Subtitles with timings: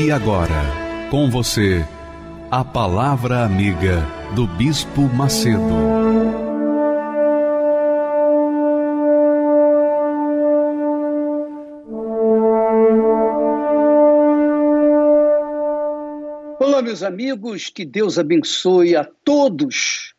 [0.00, 0.62] E agora,
[1.10, 1.84] com você,
[2.52, 5.58] a Palavra Amiga do Bispo Macedo.
[16.60, 20.14] Olá, meus amigos, que Deus abençoe a todos,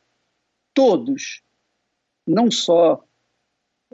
[0.73, 1.41] todos,
[2.27, 3.01] não só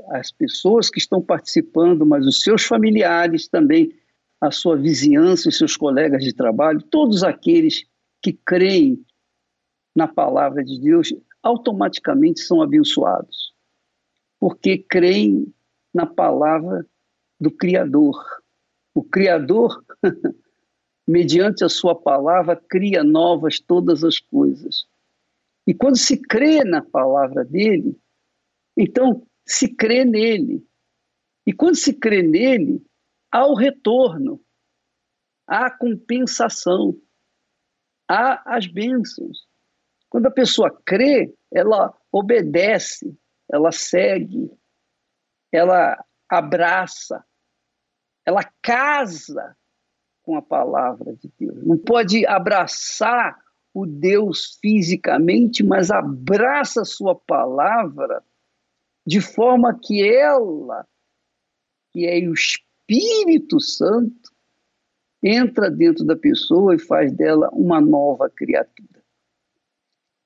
[0.09, 3.93] as pessoas que estão participando, mas os seus familiares também
[4.45, 7.85] a sua vizinhança, os seus colegas de trabalho, todos aqueles
[8.21, 9.03] que creem
[9.95, 13.53] na palavra de Deus, automaticamente são abençoados,
[14.39, 15.53] porque creem
[15.93, 16.85] na palavra
[17.39, 18.15] do Criador.
[18.93, 19.83] O Criador,
[21.07, 24.85] mediante a sua palavra, cria novas todas as coisas.
[25.67, 27.97] E quando se crê na palavra dele,
[28.77, 30.65] então se crê nele.
[31.45, 32.83] E quando se crê nele,
[33.35, 34.41] há o retorno,
[35.45, 36.97] há a compensação,
[38.07, 39.45] há as bênçãos.
[40.09, 43.13] Quando a pessoa crê, ela obedece,
[43.51, 44.49] ela segue,
[45.51, 47.25] ela abraça,
[48.25, 49.57] ela casa
[50.23, 51.61] com a palavra de Deus.
[51.65, 53.37] Não pode abraçar
[53.73, 58.23] o Deus fisicamente, mas abraça a sua palavra
[59.05, 60.87] de forma que ela,
[61.91, 62.33] que é o
[62.87, 64.31] Espírito Santo
[65.23, 69.03] entra dentro da pessoa e faz dela uma nova criatura.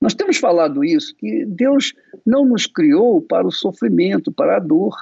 [0.02, 1.94] Nós temos falado isso, que Deus
[2.26, 4.96] não nos criou para o sofrimento, para a dor.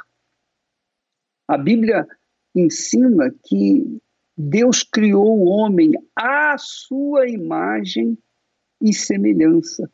[1.48, 2.08] A Bíblia
[2.56, 4.02] ensina que
[4.36, 8.18] Deus criou o homem à sua imagem
[8.82, 9.90] e semelhança.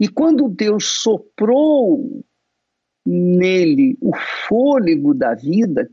[0.00, 2.24] E quando Deus soprou
[3.06, 4.10] nele o
[4.48, 5.88] fôlego da vida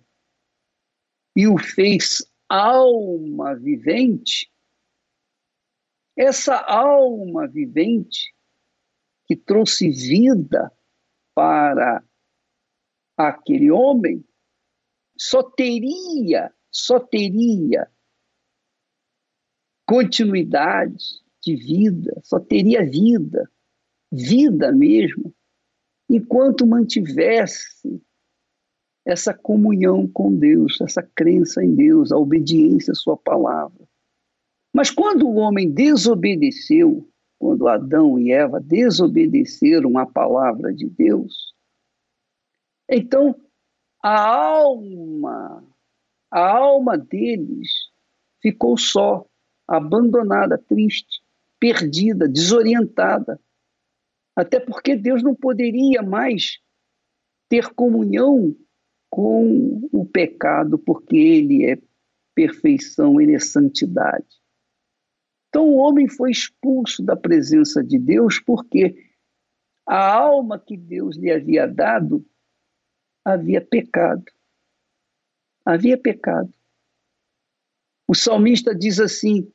[1.35, 4.51] e o fez alma vivente,
[6.15, 8.33] essa alma vivente
[9.25, 10.71] que trouxe vida
[11.33, 12.03] para
[13.17, 14.23] aquele homem
[15.17, 17.89] só teria, só teria
[19.85, 23.49] continuidade de vida, só teria vida,
[24.11, 25.33] vida mesmo,
[26.15, 28.01] enquanto mantivesse
[29.05, 33.83] essa comunhão com Deus, essa crença em Deus, a obediência à Sua palavra.
[34.73, 37.07] Mas quando o homem desobedeceu,
[37.39, 41.53] quando Adão e Eva desobedeceram à palavra de Deus,
[42.89, 43.35] então
[44.01, 45.63] a alma,
[46.31, 47.69] a alma deles
[48.41, 49.25] ficou só,
[49.67, 51.21] abandonada, triste,
[51.59, 53.39] perdida, desorientada.
[54.35, 56.59] Até porque Deus não poderia mais
[57.49, 58.55] ter comunhão
[59.09, 61.79] com o pecado, porque ele é
[62.33, 64.41] perfeição, ele é santidade.
[65.49, 68.95] Então o homem foi expulso da presença de Deus porque
[69.85, 72.25] a alma que Deus lhe havia dado
[73.23, 74.25] havia pecado.
[75.63, 76.51] Havia pecado.
[78.07, 79.51] O salmista diz assim,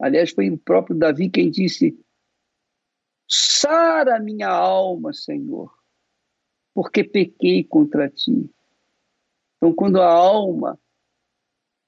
[0.00, 1.98] aliás, foi o próprio Davi quem disse:
[3.60, 5.76] Sara minha alma, Senhor,
[6.72, 8.48] porque pequei contra ti.
[9.56, 10.78] Então, quando a alma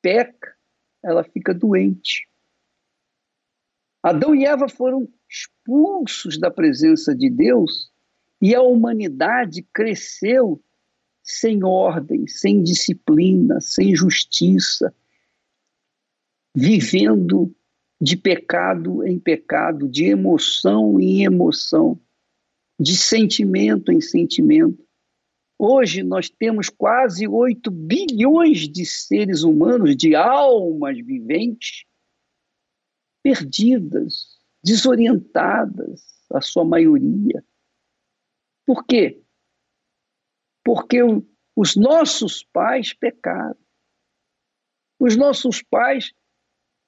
[0.03, 0.57] peca,
[1.01, 2.29] ela fica doente.
[4.03, 7.93] Adão e Eva foram expulsos da presença de Deus
[8.43, 10.61] e a humanidade cresceu
[11.23, 14.93] sem ordem, sem disciplina, sem justiça,
[16.53, 17.55] vivendo
[18.01, 22.01] de pecado em pecado, de emoção em emoção,
[22.81, 24.83] de sentimento em sentimento.
[25.59, 31.85] Hoje nós temos quase 8 bilhões de seres humanos, de almas viventes,
[33.23, 36.03] perdidas, desorientadas,
[36.33, 37.45] a sua maioria.
[38.65, 39.23] Por quê?
[40.65, 41.01] Porque
[41.55, 43.59] os nossos pais pecaram.
[44.99, 46.15] Os nossos pais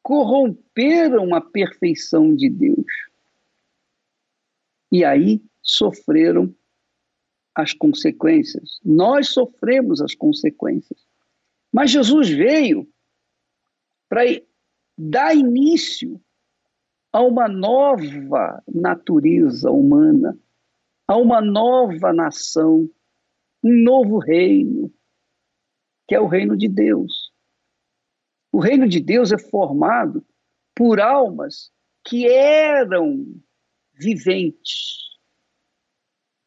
[0.02, 2.87] corromperam a perfeição de Deus.
[4.90, 6.54] E aí sofreram
[7.54, 8.81] as consequências.
[8.84, 10.99] Nós sofremos as consequências.
[11.72, 12.87] Mas Jesus veio
[14.08, 14.22] para
[14.99, 16.20] dar início
[17.12, 20.38] a uma nova natureza humana,
[21.06, 22.88] a uma nova nação,
[23.62, 24.93] um novo reino,
[26.08, 27.21] que é o reino de Deus.
[28.52, 30.22] O reino de Deus é formado
[30.76, 31.72] por almas
[32.04, 33.34] que eram
[33.94, 34.99] viventes,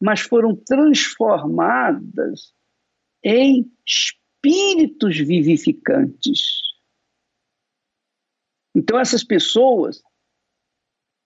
[0.00, 2.54] mas foram transformadas
[3.24, 6.60] em espíritos vivificantes.
[8.72, 10.00] Então, essas pessoas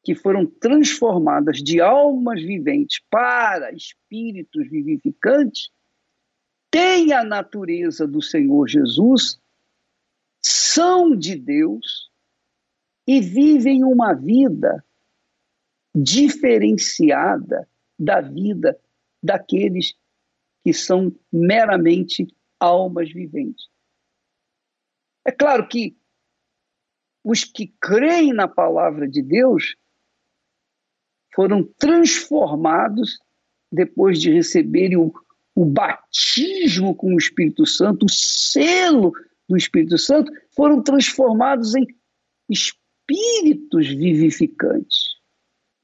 [0.03, 5.71] que foram transformadas de almas viventes para espíritos vivificantes
[6.71, 9.39] têm a natureza do Senhor Jesus,
[10.43, 12.11] são de Deus
[13.07, 14.85] e vivem uma vida
[15.95, 18.79] diferenciada da vida
[19.23, 19.95] daqueles
[20.63, 22.27] que são meramente
[22.59, 23.69] almas viventes.
[25.27, 25.97] É claro que
[27.25, 29.77] os que creem na palavra de Deus
[31.35, 33.19] foram transformados
[33.71, 35.13] depois de receberem o,
[35.55, 39.13] o batismo com o Espírito Santo, o selo
[39.51, 41.85] do Espírito Santo, foram transformados em
[42.49, 45.17] espíritos vivificantes.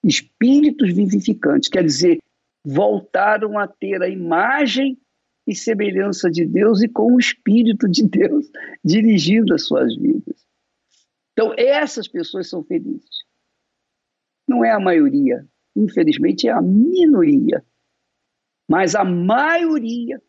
[0.04, 2.18] Espíritos vivificantes, quer dizer,
[2.64, 4.96] voltaram a ter a imagem
[5.46, 8.46] e semelhança de Deus e com o Espírito de Deus
[8.84, 10.46] dirigindo as suas vidas.
[11.32, 13.24] Então, essas pessoas são felizes.
[14.48, 17.64] Não é a maioria, infelizmente é a minoria.
[18.68, 20.22] Mas a maioria,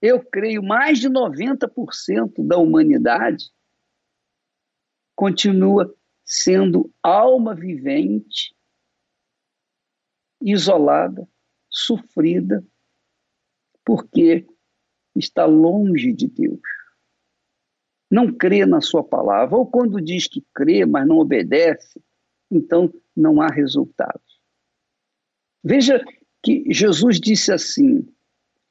[0.00, 3.50] eu creio, mais de 90% da humanidade
[5.14, 5.94] continua
[6.24, 8.54] sendo alma vivente,
[10.40, 11.28] isolada,
[11.68, 12.64] sofrida,
[13.84, 14.46] porque
[15.14, 16.60] está longe de Deus.
[18.10, 22.02] Não crê na sua palavra, ou quando diz que crê, mas não obedece,
[22.50, 24.40] então não há resultados.
[25.62, 26.02] Veja
[26.42, 28.06] que Jesus disse assim: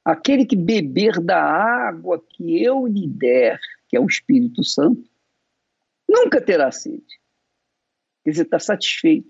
[0.04, 5.10] aquele que beber da água que eu lhe der, que é o Espírito Santo,
[6.07, 7.19] nunca terá sede.
[8.24, 9.30] Quer dizer, está satisfeito.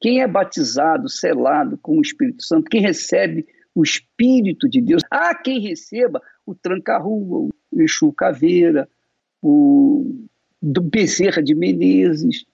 [0.00, 5.34] Quem é batizado, selado com o Espírito Santo, quem recebe o Espírito de Deus, há
[5.34, 8.88] quem receba o tranca-rua, o Exu Caveira,
[9.42, 10.26] o
[10.60, 12.46] do Bezerra de Menezes,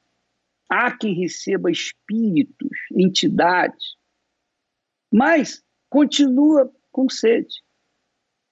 [0.69, 3.97] há quem receba espíritos, entidades,
[5.13, 7.63] mas continua com sede,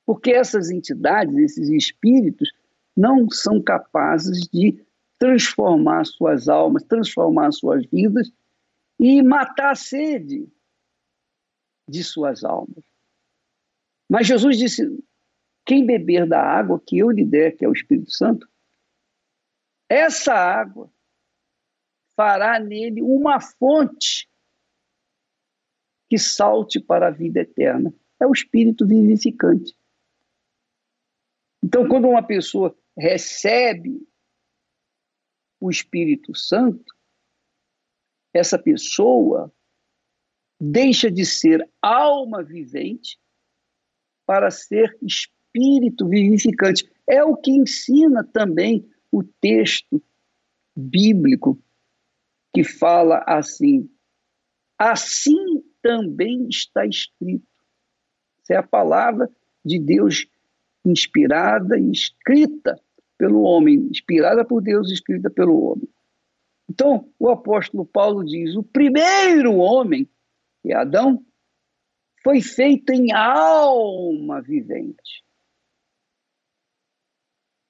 [0.06, 2.52] porque essas entidades, esses espíritos,
[2.96, 4.84] não são capazes de
[5.18, 8.32] transformar suas almas, transformar suas vidas
[8.98, 10.48] e matar a sede
[11.88, 12.84] de suas almas.
[14.08, 14.82] Mas Jesus disse:
[15.64, 18.48] quem beber da água que eu lhe der, que é o Espírito Santo,
[19.88, 20.90] essa água
[22.16, 24.28] fará nele uma fonte
[26.08, 27.94] que salte para a vida eterna.
[28.20, 29.76] É o Espírito vivificante.
[31.62, 34.06] Então, quando uma pessoa recebe
[35.60, 36.94] o Espírito Santo,
[38.32, 39.52] essa pessoa
[40.60, 43.18] deixa de ser alma vivente
[44.26, 46.90] para ser espírito vivificante.
[47.06, 50.02] É o que ensina também o texto
[50.76, 51.58] bíblico
[52.54, 53.90] que fala assim:
[54.78, 57.46] assim também está escrito.
[58.48, 59.30] Essa é a palavra
[59.62, 60.26] de Deus
[60.82, 62.80] inspirada e escrita
[63.18, 65.88] pelo homem, inspirada por Deus, escrita pelo homem.
[66.70, 70.08] Então, o apóstolo Paulo diz: o primeiro homem,
[70.62, 71.22] que é Adão,
[72.24, 75.22] foi feito em alma vivente.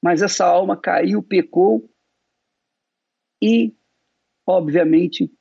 [0.01, 1.91] Mas essa alma caiu, pecou
[3.43, 3.75] e,
[4.47, 5.33] obviamente,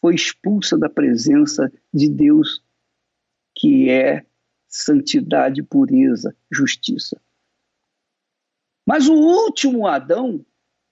[0.00, 2.64] foi expulsa da presença de Deus,
[3.56, 4.24] que é
[4.70, 7.20] santidade, pureza, justiça.
[8.86, 10.44] Mas o último Adão,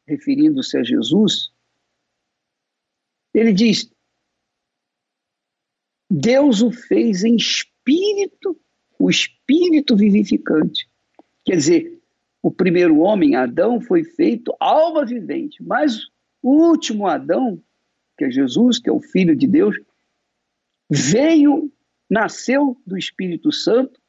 [0.07, 1.53] referindo-se a Jesus,
[3.33, 3.91] ele diz:
[6.11, 8.61] Deus o fez em espírito,
[8.99, 10.89] o espírito vivificante.
[11.45, 12.03] Quer dizer,
[12.43, 16.01] o primeiro homem, Adão, foi feito alma vivente, mas
[16.43, 17.63] o último Adão,
[18.17, 19.77] que é Jesus, que é o Filho de Deus,
[20.91, 21.73] veio,
[22.09, 24.01] nasceu do Espírito Santo,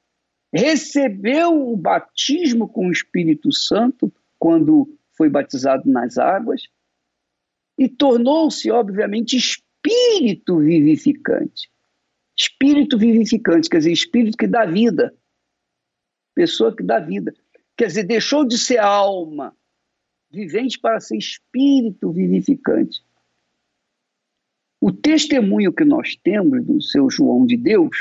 [0.54, 6.64] recebeu o batismo com o Espírito Santo quando foi batizado nas águas
[7.78, 11.70] e tornou-se, obviamente, espírito vivificante.
[12.38, 15.14] Espírito vivificante, quer dizer, espírito que dá vida.
[16.34, 17.34] Pessoa que dá vida.
[17.78, 19.56] Quer dizer, deixou de ser alma
[20.32, 23.02] vivente para ser espírito vivificante.
[24.82, 27.98] O testemunho que nós temos do seu João de Deus,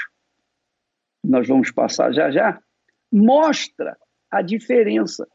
[1.24, 2.62] nós vamos passar já já,
[3.10, 3.98] mostra
[4.30, 5.28] a diferença.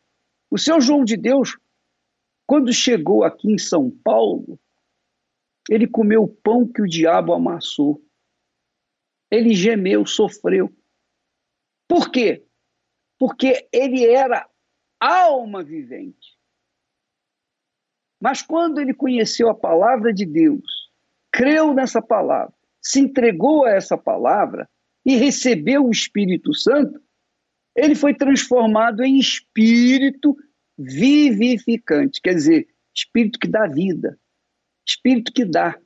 [0.50, 1.57] O seu João de Deus,
[2.47, 4.59] quando chegou aqui em São Paulo,
[5.69, 8.01] ele comeu o pão que o diabo amassou.
[9.29, 10.71] Ele gemeu, sofreu.
[11.88, 12.45] Por quê?
[13.17, 14.50] Porque ele era
[15.00, 16.38] alma vivente.
[18.21, 20.82] Mas quando ele conheceu a palavra de Deus,
[21.33, 24.69] creu nessa palavra, se entregou a essa palavra
[25.03, 27.01] e recebeu o Espírito Santo,
[27.75, 30.37] ele foi transformado em espírito
[30.77, 34.19] vivificante, quer dizer, espírito que dá vida,
[34.87, 35.79] espírito que dá.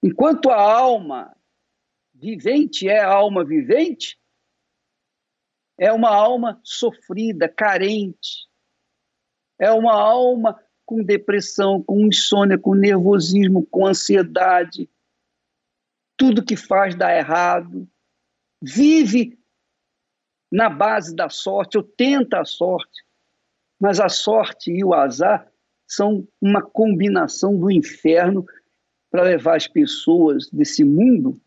[0.00, 1.36] Enquanto a alma
[2.14, 4.16] vivente é a alma vivente,
[5.76, 8.48] é uma alma sofrida, carente,
[9.58, 14.88] é uma alma com depressão, com insônia, com nervosismo, com ansiedade.
[16.16, 17.86] Tudo que faz dá errado.
[18.62, 19.38] Vive
[20.50, 23.04] na base da sorte, ou tenta a sorte.
[23.78, 25.52] Mas a sorte e o azar
[25.86, 28.46] são uma combinação do inferno
[29.10, 31.38] para levar as pessoas desse mundo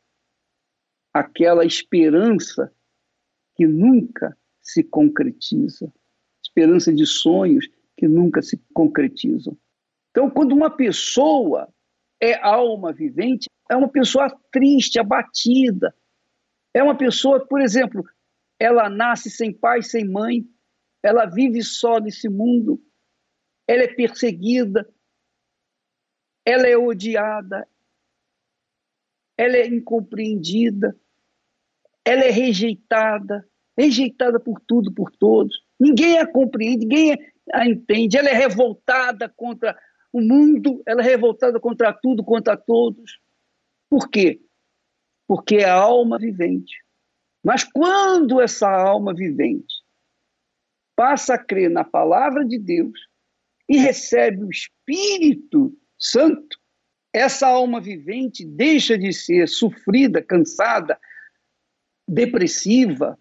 [1.12, 2.71] àquela esperança
[3.55, 5.91] que nunca se concretiza,
[6.43, 7.67] esperança de sonhos
[8.01, 9.55] que nunca se concretizam.
[10.10, 11.72] Então, quando uma pessoa
[12.20, 15.96] é alma vivente, é uma pessoa triste, abatida.
[16.74, 18.03] É uma pessoa, por exemplo,
[18.60, 20.43] ela nasce sem pai, sem mãe,
[21.03, 22.84] ela vive só nesse mundo,
[23.67, 24.91] ela é perseguida,
[26.43, 27.67] ela é odiada,
[29.38, 31.00] ela é incompreendida,
[32.03, 35.55] ela é rejeitada, rejeitada por tudo, por todos.
[35.79, 39.77] Ninguém a compreende, ninguém a entende, ela é revoltada contra
[40.12, 43.19] o mundo, ela é revoltada contra tudo, contra todos.
[43.89, 44.41] Por quê?
[45.27, 46.75] Porque é a alma vivente.
[47.43, 49.81] Mas quando essa alma vivente
[50.95, 53.00] passa a crer na palavra de Deus
[53.67, 56.60] e recebe o Espírito Santo,
[57.13, 61.00] essa alma vivente deixa de ser sofrida, cansada,
[62.07, 63.17] depressiva,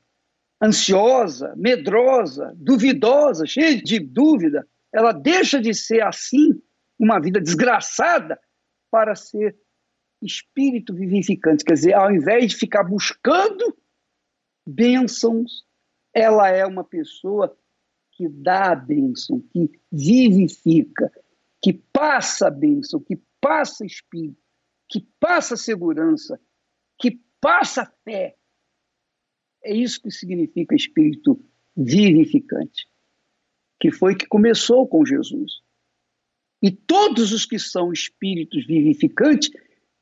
[0.63, 6.61] ansiosa, medrosa, duvidosa, cheia de dúvida, ela deixa de ser assim,
[6.99, 8.39] uma vida desgraçada,
[8.91, 9.57] para ser
[10.21, 11.65] espírito vivificante.
[11.65, 13.77] Quer dizer, ao invés de ficar buscando
[14.67, 15.65] bênçãos,
[16.13, 17.57] ela é uma pessoa
[18.13, 21.11] que dá a bênção, que vivifica,
[21.63, 24.37] que passa a bênção, que passa espírito,
[24.89, 26.39] que passa segurança,
[26.99, 28.37] que passa fé,
[29.63, 31.41] é isso que significa espírito
[31.77, 32.87] vivificante,
[33.79, 35.61] que foi que começou com Jesus.
[36.63, 39.51] E todos os que são espíritos vivificantes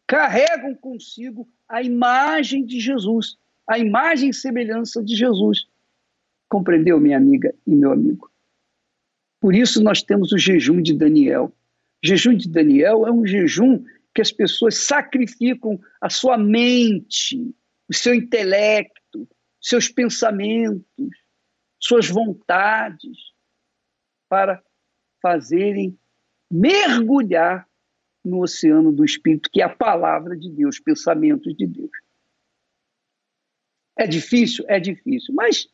[0.06, 3.36] carregam consigo a imagem de Jesus,
[3.68, 5.66] a imagem e semelhança de Jesus.
[6.48, 8.30] Compreendeu, minha amiga e meu amigo?
[9.40, 11.52] Por isso nós temos o jejum de Daniel.
[12.02, 13.84] O jejum de Daniel é um jejum
[14.14, 17.54] que as pessoas sacrificam a sua mente,
[17.88, 19.28] o seu intelecto,
[19.60, 21.10] seus pensamentos,
[21.78, 23.16] suas vontades,
[24.28, 24.62] para
[25.22, 25.98] fazerem
[26.50, 27.68] mergulhar
[28.24, 31.90] no oceano do Espírito, que é a palavra de Deus, pensamentos de Deus.
[33.96, 34.64] É difícil?
[34.68, 35.34] É difícil.
[35.34, 35.68] Mas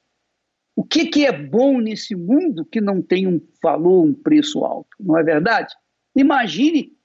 [0.77, 4.97] o que, que é bom nesse mundo que não tem um valor, um preço alto?
[4.99, 5.75] Não é verdade?
[6.17, 6.97] Imagine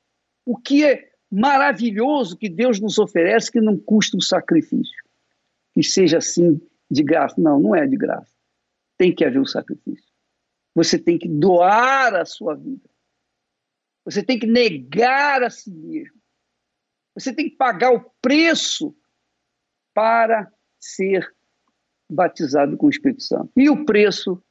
[0.45, 4.98] o que é maravilhoso que Deus nos oferece que não custa um sacrifício.
[5.74, 6.59] Que seja assim
[6.89, 7.36] de graça.
[7.39, 8.34] Não, não é de graça.
[8.98, 10.10] Tem que haver um sacrifício.
[10.75, 12.89] Você tem que doar a sua vida.
[14.05, 16.19] Você tem que negar a si mesmo.
[17.13, 18.96] Você tem que pagar o preço
[19.93, 21.29] para ser
[22.10, 23.51] batizado com o Espírito Santo.
[23.55, 24.41] E o preço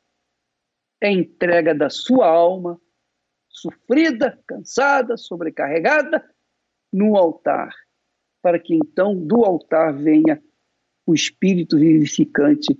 [1.00, 2.80] é a entrega da sua alma,
[3.48, 6.24] sofrida, cansada, sobrecarregada,
[6.92, 7.74] no altar,
[8.42, 10.42] para que então do altar venha
[11.08, 12.78] o espírito vivificante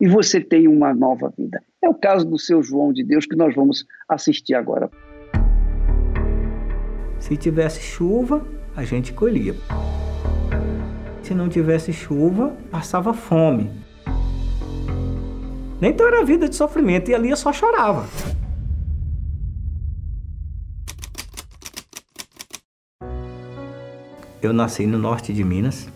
[0.00, 1.62] e você tem uma nova vida.
[1.84, 4.90] É o caso do seu João de Deus que nós vamos assistir agora.
[7.20, 8.42] Se tivesse chuva,
[8.74, 9.54] a gente colhia.
[11.22, 13.70] Se não tivesse chuva, passava fome.
[15.82, 18.08] Então era vida de sofrimento e ali eu só chorava.
[24.40, 25.86] Eu nasci no norte de Minas,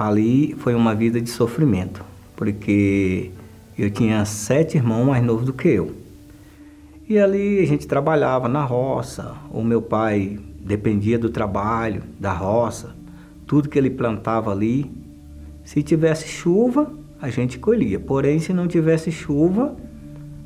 [0.00, 2.02] ali foi uma vida de sofrimento,
[2.34, 3.30] porque
[3.82, 5.92] Eu tinha sete irmãos mais novos do que eu.
[7.08, 9.34] E ali a gente trabalhava na roça.
[9.50, 12.94] O meu pai dependia do trabalho, da roça,
[13.46, 14.90] tudo que ele plantava ali.
[15.64, 16.92] Se tivesse chuva,
[17.22, 17.98] a gente colhia.
[17.98, 19.74] Porém, se não tivesse chuva,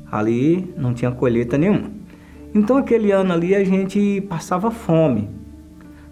[0.09, 1.91] ali não tinha colheita nenhuma.
[2.53, 5.29] Então aquele ano ali a gente passava fome.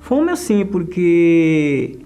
[0.01, 1.99] Fome assim, porque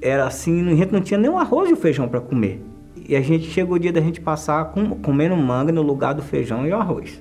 [0.00, 2.62] era assim, a gente não tinha nem o arroz e o feijão para comer.
[3.08, 6.22] E a gente chegou o dia da gente passar com, comendo manga no lugar do
[6.22, 7.20] feijão e o arroz.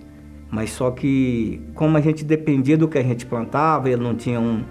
[0.52, 4.40] Mas só que, como a gente dependia do que a gente plantava, ele não tinha
[4.40, 4.64] um,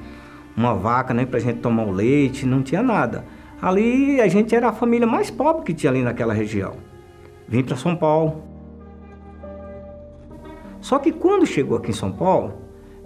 [0.56, 3.24] uma vaca nem para a gente tomar o leite, não tinha nada.
[3.60, 6.74] Ali a gente era a família mais pobre que tinha ali naquela região.
[7.48, 8.42] Vim para São Paulo.
[10.80, 12.54] Só que quando chegou aqui em São Paulo,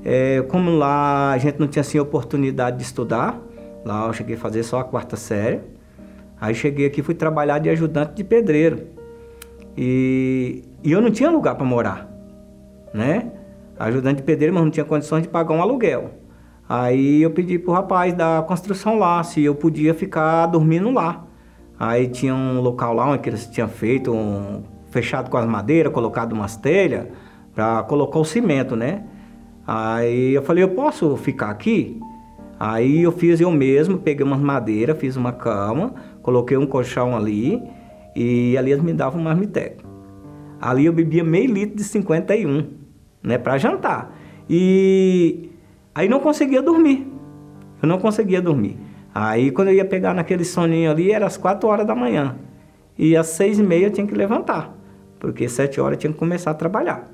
[0.05, 3.41] é, como lá a gente não tinha assim oportunidade de estudar,
[3.85, 5.61] lá eu cheguei a fazer só a quarta série.
[6.41, 8.87] Aí cheguei aqui fui trabalhar de ajudante de pedreiro.
[9.77, 12.09] E, e eu não tinha lugar para morar,
[12.93, 13.31] né?
[13.79, 16.11] Ajudante de pedreiro, mas não tinha condições de pagar um aluguel.
[16.69, 21.25] Aí eu pedi pro rapaz da construção lá se eu podia ficar dormindo lá.
[21.79, 26.33] Aí tinha um local lá onde eles tinham feito um fechado com as madeiras, colocado
[26.33, 27.09] umas telhas
[27.55, 29.05] para colocar o cimento, né?
[29.67, 32.01] Aí eu falei, eu posso ficar aqui?
[32.65, 37.61] Aí eu fiz eu mesmo, peguei umas madeiras, fiz uma cama, coloquei um colchão ali
[38.15, 39.83] e ali eles me davam um marmiteco.
[40.61, 42.69] Ali eu bebia meio litro de 51,
[43.21, 44.17] né, para jantar.
[44.49, 45.51] E
[45.93, 47.05] aí não conseguia dormir.
[47.83, 48.79] Eu não conseguia dormir.
[49.13, 52.37] Aí quando eu ia pegar naquele soninho ali, era às 4 horas da manhã.
[52.97, 54.73] E às seis e meia eu tinha que levantar,
[55.19, 57.11] porque sete horas eu tinha que começar a trabalhar.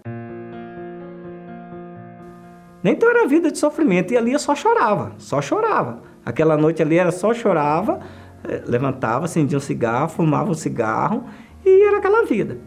[2.91, 4.13] Então era vida de sofrimento.
[4.13, 6.03] E ali eu só chorava, só chorava.
[6.25, 8.01] Aquela noite ali era só chorava,
[8.45, 11.25] eh, levantava, acendia um cigarro, fumava um cigarro
[11.65, 12.59] e era aquela vida.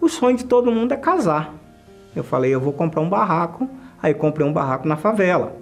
[0.00, 1.54] O sonho de todo mundo é casar.
[2.14, 3.68] Eu falei, eu vou comprar um barraco.
[4.02, 5.56] Aí comprei um barraco na favela,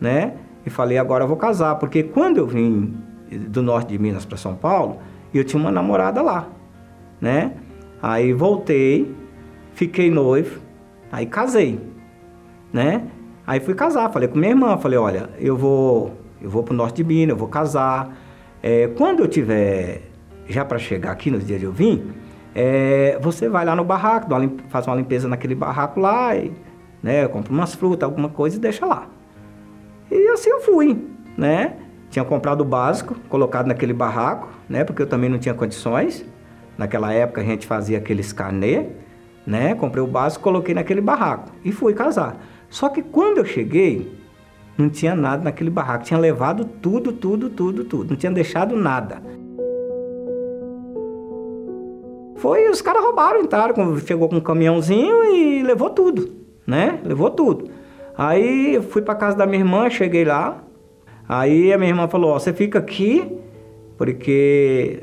[0.00, 0.34] né?
[0.64, 2.96] E falei, agora eu vou casar, porque quando eu vim
[3.30, 4.98] do norte de Minas para São Paulo,
[5.34, 6.48] eu tinha uma namorada lá,
[7.20, 7.52] né?
[8.02, 9.14] Aí voltei,
[9.74, 10.60] fiquei noivo,
[11.12, 11.78] aí casei,
[12.72, 13.02] né?
[13.48, 16.96] Aí fui casar, falei com minha irmã, falei, olha, eu vou, eu vou pro norte
[16.96, 18.14] de Minas, eu vou casar.
[18.62, 20.02] É, quando eu tiver
[20.46, 22.12] já para chegar aqui nos dias de eu vim,
[22.54, 24.28] é, você vai lá no barraco,
[24.68, 26.52] faz uma limpeza naquele barraco lá, e,
[27.02, 29.08] né, compra umas frutas, alguma coisa e deixa lá.
[30.10, 31.76] E assim eu fui, né?
[32.10, 34.84] Tinha comprado o básico, colocado naquele barraco, né?
[34.84, 36.22] Porque eu também não tinha condições.
[36.76, 38.88] Naquela época a gente fazia aqueles carnê,
[39.46, 39.74] né?
[39.74, 42.36] Comprei o básico, coloquei naquele barraco e fui casar.
[42.68, 44.12] Só que quando eu cheguei,
[44.76, 46.04] não tinha nada naquele barraco.
[46.04, 48.10] Tinha levado tudo, tudo, tudo, tudo.
[48.10, 49.20] Não tinha deixado nada.
[52.36, 56.30] Foi, os caras roubaram, entraram, chegou com um caminhãozinho e levou tudo,
[56.64, 57.00] né?
[57.04, 57.68] Levou tudo.
[58.16, 60.62] Aí fui para casa da minha irmã, cheguei lá.
[61.28, 63.36] Aí a minha irmã falou: Ó, você fica aqui,
[63.96, 65.02] porque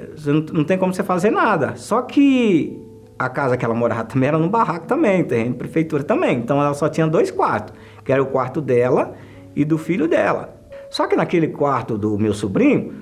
[0.53, 1.75] não tem como você fazer nada.
[1.75, 2.84] Só que
[3.17, 6.37] a casa que ela morava também era no barraco também, terreno prefeitura também.
[6.37, 7.73] Então ela só tinha dois quartos,
[8.03, 9.13] que era o quarto dela
[9.55, 10.55] e do filho dela.
[10.89, 12.93] Só que naquele quarto do meu sobrinho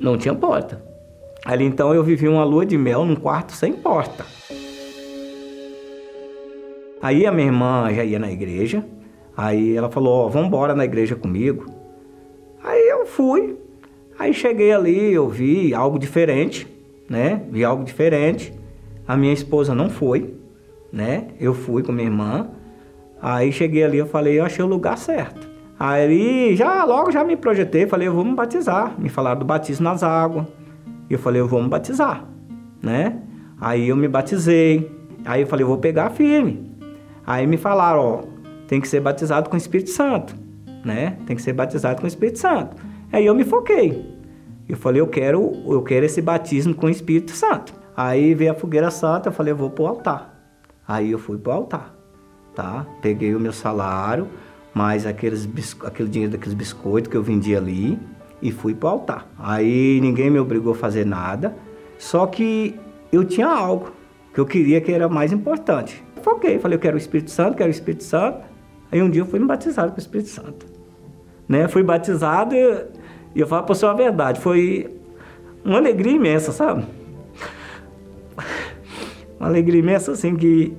[0.00, 0.84] não tinha porta.
[1.44, 4.24] Ali então eu vivi uma lua de mel num quarto sem porta.
[7.00, 8.84] Aí a minha irmã já ia na igreja,
[9.36, 11.66] aí ela falou, ó, vamos embora na igreja comigo.
[12.64, 13.56] Aí eu fui,
[14.18, 16.66] aí cheguei ali, eu vi algo diferente,
[17.08, 17.42] né?
[17.50, 18.52] Vi algo diferente.
[19.06, 20.34] A minha esposa não foi,
[20.92, 21.28] né?
[21.38, 22.48] Eu fui com minha irmã.
[23.20, 25.48] Aí cheguei ali, eu falei, eu achei o lugar certo.
[25.78, 28.98] Aí já logo já me projetei, falei, eu vou me batizar.
[28.98, 30.46] Me falaram do batismo nas águas.
[31.08, 32.24] Eu falei, eu vou me batizar,
[32.82, 33.22] né?
[33.60, 34.90] Aí eu me batizei.
[35.24, 36.70] Aí eu falei, eu vou pegar firme.
[37.26, 38.22] Aí me falaram, ó,
[38.66, 40.34] tem que ser batizado com o Espírito Santo,
[40.84, 41.18] né?
[41.26, 42.76] Tem que ser batizado com o Espírito Santo.
[43.12, 44.16] Aí eu me foquei.
[44.68, 47.72] Eu falei, eu quero, eu quero esse batismo com o Espírito Santo.
[47.96, 50.34] Aí veio a fogueira santa, eu falei, eu vou pro altar.
[50.86, 51.94] Aí eu fui pro altar,
[52.54, 52.86] tá?
[53.00, 54.28] Peguei o meu salário,
[54.74, 55.48] mais aqueles
[55.82, 57.98] aquele dinheiro daqueles biscoitos que eu vendi ali
[58.42, 59.26] e fui pro altar.
[59.38, 61.56] Aí ninguém me obrigou a fazer nada,
[61.98, 62.78] só que
[63.10, 63.90] eu tinha algo
[64.34, 66.04] que eu queria que era mais importante.
[66.22, 68.40] Foquei, falei, eu quero o Espírito Santo, quero o Espírito Santo.
[68.92, 70.66] Aí um dia eu fui me batizado com o Espírito Santo.
[71.48, 71.66] Né?
[71.66, 74.94] Fui batizado e eu falo para você a verdade, foi
[75.64, 76.84] uma alegria imensa, sabe?
[79.38, 80.72] Uma alegria imensa, assim, que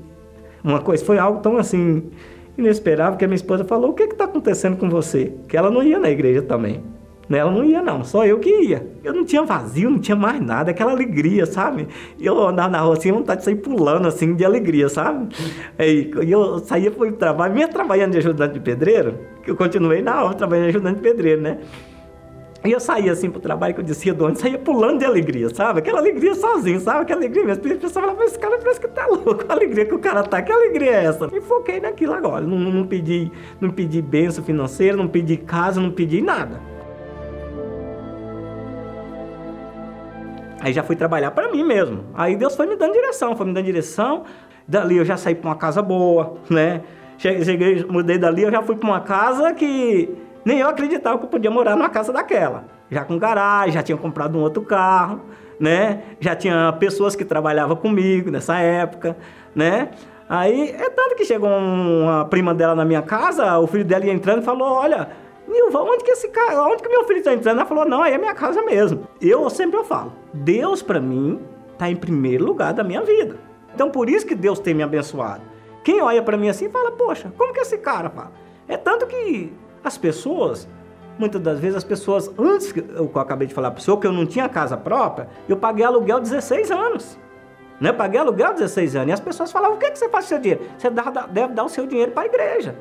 [0.63, 2.09] uma coisa, foi algo tão assim,
[2.57, 5.33] inesperável, que a minha esposa falou, o que está acontecendo com você?
[5.47, 6.83] Que ela não ia na igreja também,
[7.29, 7.39] Né?
[7.39, 8.87] Ela não ia, não, só eu que ia.
[9.03, 11.87] Eu não tinha vazio, não tinha mais nada, aquela alegria, sabe?
[12.19, 15.27] Eu andava na rua assim, vontade de sair pulando assim, de alegria, sabe?
[15.77, 20.01] E eu saía para o trabalho, mesmo trabalhando de ajudante de pedreiro, que eu continuei
[20.01, 21.59] na obra trabalhando de ajudante de pedreiro, né?
[22.65, 25.53] E eu saía assim pro trabalho, que eu descia do ônibus, saía pulando de alegria,
[25.53, 25.79] sabe?
[25.79, 27.01] Aquela alegria sozinho, sabe?
[27.01, 27.63] Aquela alegria mesmo.
[27.63, 30.41] O pessoal falava, esse cara parece que tá louco, a alegria que o cara tá,
[30.41, 31.29] que alegria é essa?
[31.31, 32.45] E foquei naquilo agora.
[32.45, 36.59] Não, não pedi, não pedi benção financeira, não pedi casa, não pedi nada.
[40.59, 42.03] Aí já fui trabalhar para mim mesmo.
[42.15, 44.23] Aí Deus foi me dando direção, foi me dando direção.
[44.67, 46.81] Dali eu já saí para uma casa boa, né?
[47.17, 51.29] Cheguei, mudei dali, eu já fui para uma casa que nem eu acreditava que eu
[51.29, 52.65] podia morar numa casa daquela.
[52.89, 55.21] Já com garagem, já tinha comprado um outro carro,
[55.59, 56.03] né?
[56.19, 59.17] Já tinha pessoas que trabalhavam comigo nessa época,
[59.55, 59.89] né?
[60.29, 64.13] Aí é tanto que chegou uma prima dela na minha casa, o filho dela ia
[64.13, 65.09] entrando e falou: Olha,
[65.47, 67.59] Nilva, onde que esse cara, onde que meu filho está entrando?
[67.59, 69.07] Ela falou, não, aí é minha casa mesmo.
[69.21, 71.39] Eu sempre eu falo, Deus para mim
[71.71, 73.37] está em primeiro lugar da minha vida.
[73.73, 75.41] Então por isso que Deus tem me abençoado.
[75.85, 78.33] Quem olha para mim assim fala, poxa, como que esse cara fala?
[78.67, 79.53] É tanto que
[79.87, 80.67] as pessoas,
[81.17, 84.07] muitas das vezes as pessoas, antes que eu, acabei de falar para o senhor que
[84.07, 87.17] eu não tinha casa própria, eu paguei aluguel 16 anos.
[87.79, 87.89] Né?
[87.89, 89.09] Eu paguei aluguel 16 anos.
[89.09, 90.65] E as pessoas falavam, o que, que você faz com seu dinheiro?
[90.77, 92.75] Você deve dar o seu dinheiro para a igreja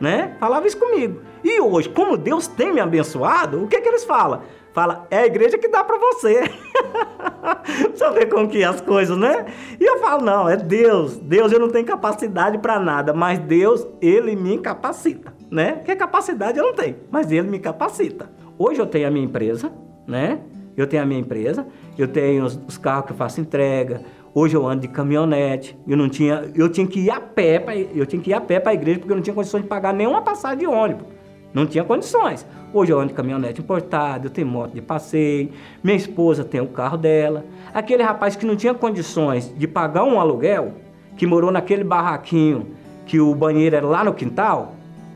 [0.00, 0.36] né?
[0.38, 1.20] Falava isso comigo.
[1.42, 4.42] E hoje, como Deus tem me abençoado, o que que eles falam?
[4.72, 6.42] Fala, é a igreja que dá para você.
[7.94, 9.46] Você vê como que é as coisas, né?
[9.78, 11.16] E eu falo, não, é Deus.
[11.16, 15.80] Deus, eu não tenho capacidade para nada, mas Deus, Ele me capacita, né?
[15.84, 18.30] Que capacidade eu não tenho, mas Ele me capacita.
[18.58, 19.72] Hoje eu tenho a minha empresa,
[20.06, 20.40] né?
[20.76, 24.02] Eu tenho a minha empresa, eu tenho os, os carros que eu faço entrega,
[24.36, 25.78] Hoje eu ando de caminhonete.
[25.86, 28.40] Eu não tinha, eu tinha que ir a pé para eu tinha que ir a
[28.40, 31.06] pé para a igreja porque eu não tinha condições de pagar nenhuma passagem de ônibus.
[31.52, 32.44] Não tinha condições.
[32.72, 35.50] Hoje eu ando de caminhonete importada, eu tenho moto de passeio,
[35.84, 37.44] minha esposa tem o carro dela.
[37.72, 40.72] Aquele rapaz que não tinha condições de pagar um aluguel,
[41.16, 42.74] que morou naquele barraquinho
[43.06, 44.74] que o banheiro era lá no quintal,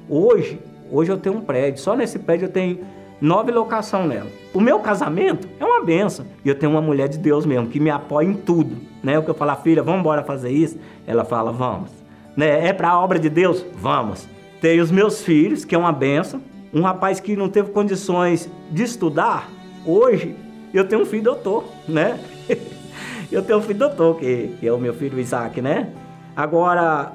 [0.08, 1.80] hoje, hoje eu tenho um prédio.
[1.80, 2.80] Só nesse prédio eu tenho
[3.20, 4.30] nove locação nela.
[4.54, 6.26] O meu casamento é uma benção.
[6.44, 8.76] E eu tenho uma mulher de Deus mesmo, que me apoia em tudo.
[9.02, 9.18] Né?
[9.18, 10.78] O que eu falo, filha, vamos embora fazer isso?
[11.06, 11.90] Ela fala, vamos.
[12.36, 12.68] Né?
[12.68, 13.64] É para a obra de Deus?
[13.76, 14.28] Vamos.
[14.60, 16.40] Tenho os meus filhos, que é uma benção.
[16.72, 19.48] Um rapaz que não teve condições de estudar,
[19.86, 20.36] hoje
[20.72, 22.20] eu tenho um filho doutor, né?
[23.32, 25.90] eu tenho um filho doutor, que, que é o meu filho Isaac, né?
[26.36, 27.12] Agora,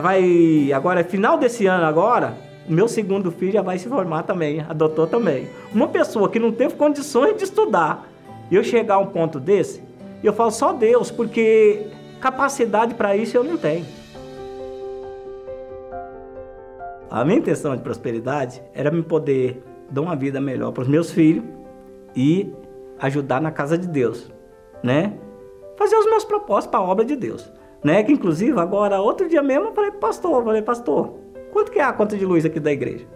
[0.00, 2.36] vai, agora é final desse ano agora,
[2.68, 5.48] meu segundo filho já vai se formar também, adotou também.
[5.74, 8.08] Uma pessoa que não teve condições de estudar,
[8.50, 9.82] eu chegar a um ponto desse,
[10.22, 11.88] eu falo só Deus, porque
[12.20, 13.84] capacidade para isso eu não tenho.
[17.10, 21.10] A minha intenção de prosperidade era me poder dar uma vida melhor para os meus
[21.10, 21.44] filhos
[22.16, 22.50] e
[22.98, 24.32] ajudar na casa de Deus,
[24.82, 25.12] né?
[25.76, 28.02] Fazer os meus propósitos para a obra de Deus, né?
[28.02, 31.14] Que inclusive agora outro dia mesmo eu falei pastor, eu falei pastor,
[31.52, 33.06] quanto que é a conta de luz aqui da igreja?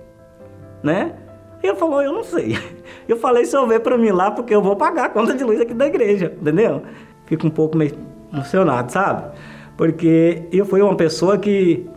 [0.83, 1.14] Né?
[1.62, 2.57] E ele falou, eu não sei.
[3.09, 5.44] Eu falei, se eu ver para mim lá, porque eu vou pagar a conta de
[5.44, 6.83] luz aqui da igreja, entendeu?
[7.24, 7.92] Fico um pouco meio
[8.33, 9.31] emocionado, sabe?
[9.76, 11.88] Porque eu fui uma pessoa que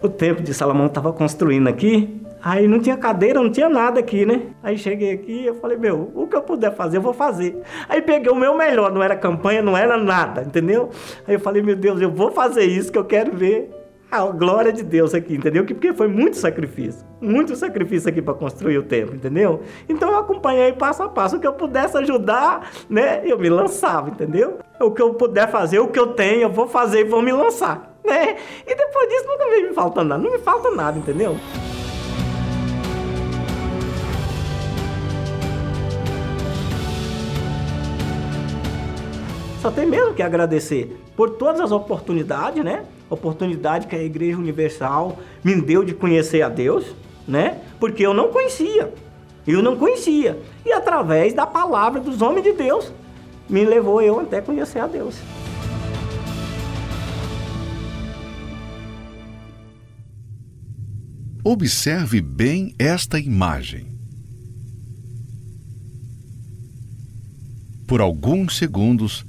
[0.00, 4.26] o templo de Salomão estava construindo aqui, aí não tinha cadeira, não tinha nada aqui,
[4.26, 4.48] né?
[4.62, 7.62] Aí cheguei aqui eu falei, meu, o que eu puder fazer, eu vou fazer.
[7.88, 10.90] Aí peguei o meu melhor, não era campanha, não era nada, entendeu?
[11.26, 13.70] Aí eu falei, meu Deus, eu vou fazer isso que eu quero ver
[14.12, 15.64] a glória de Deus aqui, entendeu?
[15.64, 19.62] Porque foi muito sacrifício, muito sacrifício aqui para construir o templo, entendeu?
[19.88, 23.22] Então eu acompanhei passo a passo, o que eu pudesse ajudar, né?
[23.24, 24.58] Eu me lançava, entendeu?
[24.78, 27.32] O que eu puder fazer, o que eu tenho, eu vou fazer e vou me
[27.32, 28.36] lançar, né?
[28.66, 31.34] E depois disso nunca me falta nada, não me falta nada, entendeu?
[39.62, 42.84] Só tem mesmo que agradecer por todas as oportunidades, né?
[43.08, 46.84] Oportunidade que a Igreja Universal me deu de conhecer a Deus,
[47.28, 47.60] né?
[47.78, 48.92] Porque eu não conhecia.
[49.46, 50.36] Eu não conhecia.
[50.66, 52.92] E através da palavra dos homens de Deus,
[53.48, 55.14] me levou eu até conhecer a Deus.
[61.44, 63.86] Observe bem esta imagem.
[67.86, 69.24] Por alguns segundos,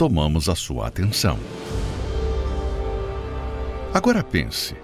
[0.00, 1.38] tomamos a sua atenção.
[3.92, 4.74] Agora pense: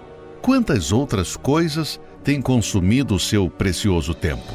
[0.43, 4.53] quantas outras coisas têm consumido o seu precioso tempo?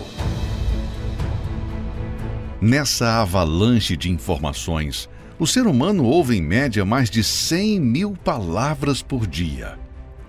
[2.60, 9.02] Nessa avalanche de informações, o ser humano ouve em média mais de 100 mil palavras
[9.02, 9.76] por dia.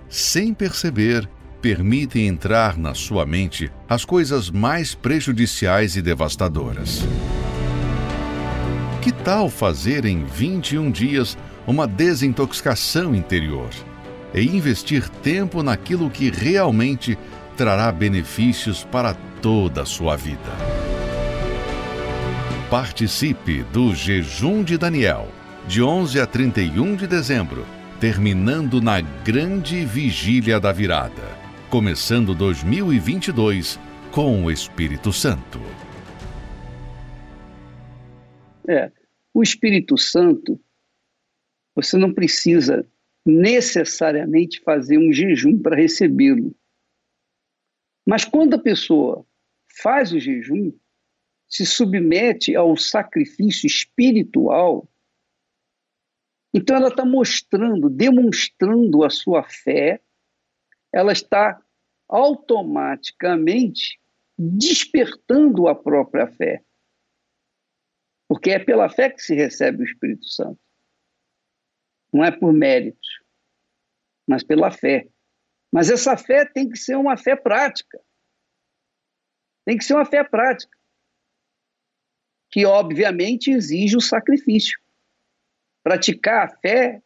[0.09, 1.29] Sem perceber,
[1.61, 7.03] permitem entrar na sua mente as coisas mais prejudiciais e devastadoras.
[9.03, 11.37] Que tal fazer em 21 dias
[11.67, 13.69] uma desintoxicação interior
[14.33, 17.17] e investir tempo naquilo que realmente
[17.57, 20.39] trará benefícios para toda a sua vida?
[22.69, 25.27] Participe do Jejum de Daniel,
[25.67, 27.65] de 11 a 31 de dezembro,
[27.99, 31.37] terminando na Grande Vigília da Virada,
[31.69, 33.77] começando 2022
[34.13, 35.59] com o Espírito Santo.
[38.67, 38.91] É,
[39.33, 40.59] o Espírito Santo,
[41.75, 42.87] você não precisa
[43.25, 46.55] necessariamente fazer um jejum para recebê-lo.
[48.05, 49.25] Mas quando a pessoa
[49.81, 50.71] faz o jejum,
[51.47, 54.89] se submete ao sacrifício espiritual,
[56.53, 60.01] então ela está mostrando, demonstrando a sua fé,
[60.91, 61.59] ela está
[62.07, 63.99] automaticamente
[64.37, 66.63] despertando a própria fé.
[68.33, 70.59] Porque é pela fé que se recebe o Espírito Santo.
[72.11, 73.07] Não é por méritos,
[74.27, 75.07] mas pela fé.
[75.71, 78.01] Mas essa fé tem que ser uma fé prática.
[79.63, 80.75] Tem que ser uma fé prática.
[82.49, 84.79] Que, obviamente, exige o sacrifício.
[85.83, 87.03] Praticar a fé,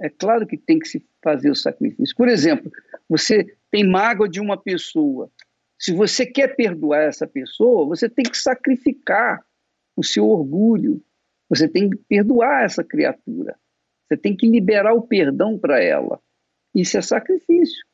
[0.00, 2.16] é claro que tem que se fazer o sacrifício.
[2.16, 2.72] Por exemplo,
[3.06, 5.30] você tem mágoa de uma pessoa.
[5.78, 9.44] Se você quer perdoar essa pessoa, você tem que sacrificar
[9.96, 11.02] o seu orgulho.
[11.48, 13.58] Você tem que perdoar essa criatura.
[14.06, 16.20] Você tem que liberar o perdão para ela.
[16.74, 17.84] Isso é sacrifício.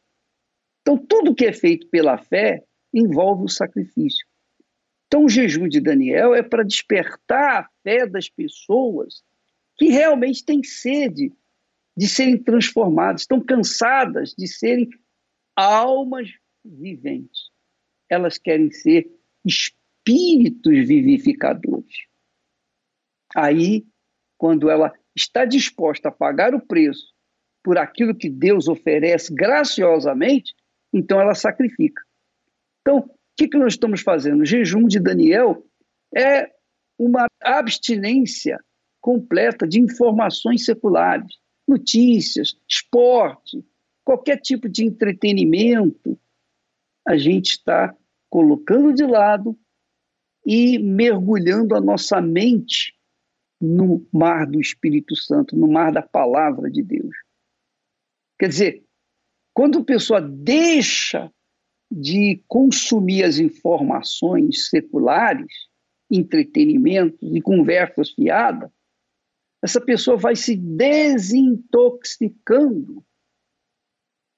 [0.81, 4.27] Então, tudo que é feito pela fé envolve o sacrifício.
[5.07, 9.23] Então, o jejum de Daniel é para despertar a fé das pessoas
[9.77, 11.33] que realmente têm sede
[11.97, 14.89] de serem transformadas, estão cansadas de serem
[15.57, 16.29] almas
[16.65, 17.51] viventes.
[18.09, 19.11] Elas querem ser
[19.45, 19.78] espíritos
[20.09, 22.07] espíritos vivificadores.
[23.37, 23.85] Aí,
[24.39, 27.13] quando ela está disposta a pagar o preço
[27.63, 30.55] por aquilo que Deus oferece graciosamente,
[30.93, 32.03] então ela sacrifica.
[32.81, 34.41] Então, o que, que nós estamos fazendo?
[34.41, 35.67] O jejum de Daniel
[36.17, 36.51] é
[36.99, 38.59] uma abstinência
[39.01, 43.63] completa de informações seculares, notícias, esporte,
[44.05, 46.19] qualquer tipo de entretenimento.
[47.07, 47.95] A gente está
[48.31, 49.59] colocando de lado
[50.51, 52.97] e mergulhando a nossa mente
[53.61, 57.15] no mar do Espírito Santo, no mar da palavra de Deus.
[58.39, 58.83] Quer dizer,
[59.53, 61.31] quando a pessoa deixa
[61.91, 65.53] de consumir as informações seculares,
[66.11, 68.71] entretenimentos e conversas fiadas,
[69.63, 73.05] essa pessoa vai se desintoxicando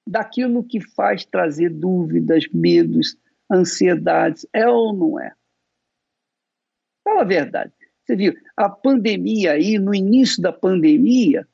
[0.05, 3.15] daquilo que faz trazer dúvidas, medos,
[3.49, 4.45] ansiedades.
[4.51, 5.33] É ou não é?
[7.03, 7.71] Fala a verdade.
[8.05, 11.47] Você viu, a pandemia aí, no início da pandemia,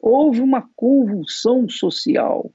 [0.00, 2.52] houve uma convulsão social,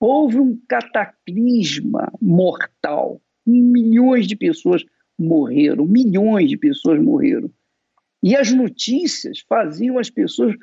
[0.00, 3.20] houve um cataclisma mortal.
[3.46, 4.84] Milhões de pessoas
[5.18, 7.50] morreram, milhões de pessoas morreram.
[8.22, 10.54] E as notícias faziam as pessoas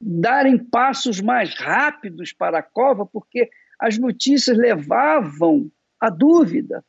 [0.00, 3.48] darem passos mais rápidos para a cova, porque
[3.80, 6.84] as notícias levavam a dúvida.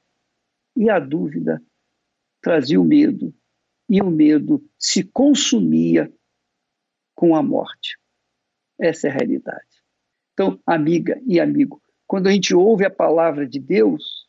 [0.76, 1.62] E a dúvida
[2.42, 3.34] trazia o medo,
[3.90, 6.12] e o medo se consumia
[7.16, 7.98] com a morte.
[8.80, 9.84] Essa é a realidade.
[10.34, 14.28] Então, amiga e amigo, quando a gente ouve a palavra de Deus,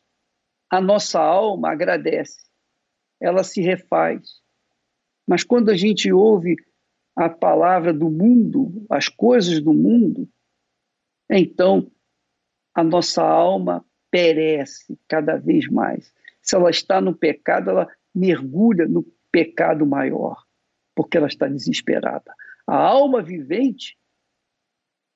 [0.69, 2.43] a nossa alma agradece,
[3.21, 4.41] ela se refaz.
[5.27, 6.57] Mas quando a gente ouve
[7.15, 10.29] a palavra do mundo, as coisas do mundo,
[11.31, 11.91] então
[12.75, 16.13] a nossa alma perece cada vez mais.
[16.43, 20.45] Se ela está no pecado, ela mergulha no pecado maior,
[20.95, 22.35] porque ela está desesperada.
[22.67, 23.97] A alma vivente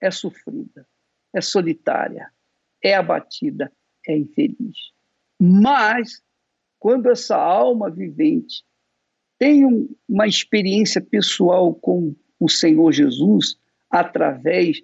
[0.00, 0.86] é sofrida,
[1.32, 2.30] é solitária,
[2.82, 3.72] é abatida,
[4.06, 4.92] é infeliz.
[5.40, 6.22] Mas,
[6.78, 8.64] quando essa alma vivente
[9.38, 13.58] tem um, uma experiência pessoal com o Senhor Jesus,
[13.90, 14.82] através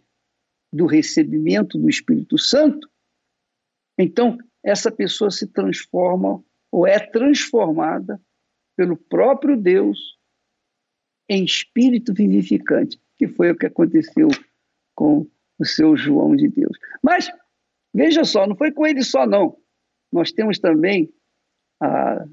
[0.72, 2.88] do recebimento do Espírito Santo,
[3.98, 6.42] então essa pessoa se transforma
[6.72, 8.20] ou é transformada
[8.76, 10.16] pelo próprio Deus
[11.28, 14.28] em espírito vivificante, que foi o que aconteceu
[14.94, 15.26] com
[15.58, 16.76] o seu João de Deus.
[17.02, 17.30] Mas
[17.94, 19.56] veja só, não foi com ele só não.
[20.12, 21.12] Nós temos também
[21.80, 22.24] a,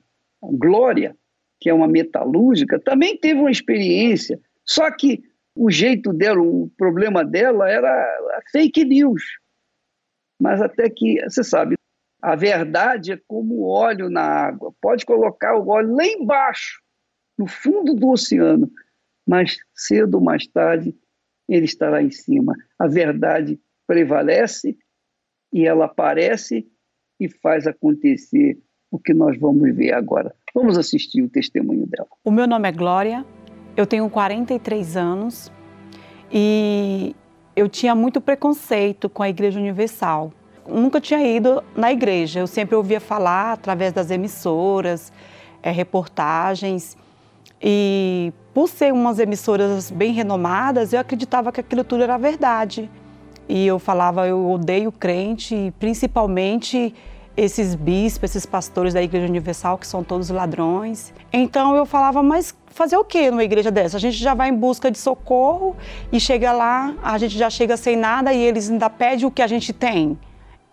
[0.42, 1.16] Glória,
[1.60, 5.24] que é uma metalúrgica, também teve uma experiência, só que
[5.56, 9.24] o jeito dela, o problema dela era fake news.
[10.40, 11.77] mas até que, você sabe,
[12.22, 14.74] a verdade é como óleo na água.
[14.82, 16.82] Pode colocar o óleo lá embaixo,
[17.38, 18.72] no fundo do oceano,
[19.28, 20.96] mas cedo ou mais tarde
[21.48, 22.54] ele estará em cima.
[22.78, 24.78] A verdade prevalece
[25.54, 26.68] e ela aparece
[27.20, 28.58] e faz acontecer
[28.92, 30.36] o que nós vamos ver agora.
[30.54, 32.08] Vamos assistir o testemunho dela.
[32.24, 33.26] O meu nome é Glória,
[33.76, 35.52] eu tenho 43 anos
[36.32, 37.16] e
[37.56, 40.34] eu tinha muito preconceito com a Igreja Universal.
[40.68, 45.12] Nunca tinha ido na igreja, eu sempre ouvia falar através das emissoras,
[45.64, 46.98] é, reportagens.
[47.62, 52.90] E por ser umas emissoras bem renomadas, eu acreditava que aquilo tudo era verdade.
[53.48, 56.94] E eu falava, eu odeio crente, principalmente
[57.38, 61.14] esses bispos, esses pastores da Igreja Universal, que são todos ladrões.
[61.32, 63.98] Então eu falava, mas fazer o que numa igreja dessa?
[63.98, 65.76] A gente já vai em busca de socorro
[66.12, 69.42] e chega lá, a gente já chega sem nada e eles ainda pedem o que
[69.42, 70.18] a gente tem.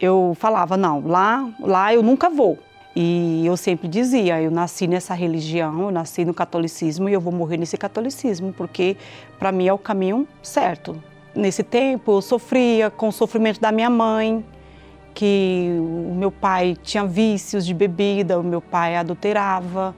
[0.05, 2.59] Eu falava, não, lá, lá eu nunca vou.
[2.95, 7.33] E eu sempre dizia, eu nasci nessa religião, eu nasci no catolicismo e eu vou
[7.33, 8.97] morrer nesse catolicismo, porque
[9.39, 11.03] para mim é o caminho certo.
[11.35, 14.45] Nesse tempo eu sofria com o sofrimento da minha mãe,
[15.15, 19.95] que o meu pai tinha vícios de bebida, o meu pai adulterava.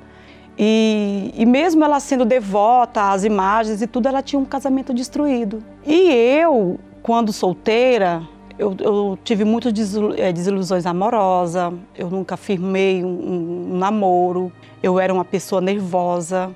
[0.59, 5.63] E, e, mesmo ela sendo devota às imagens e tudo, ela tinha um casamento destruído.
[5.85, 8.23] E eu, quando solteira,
[8.59, 9.73] eu, eu tive muitas
[10.17, 14.51] eh, desilusões amorosas, eu nunca firmei um, um namoro,
[14.83, 16.51] eu era uma pessoa nervosa,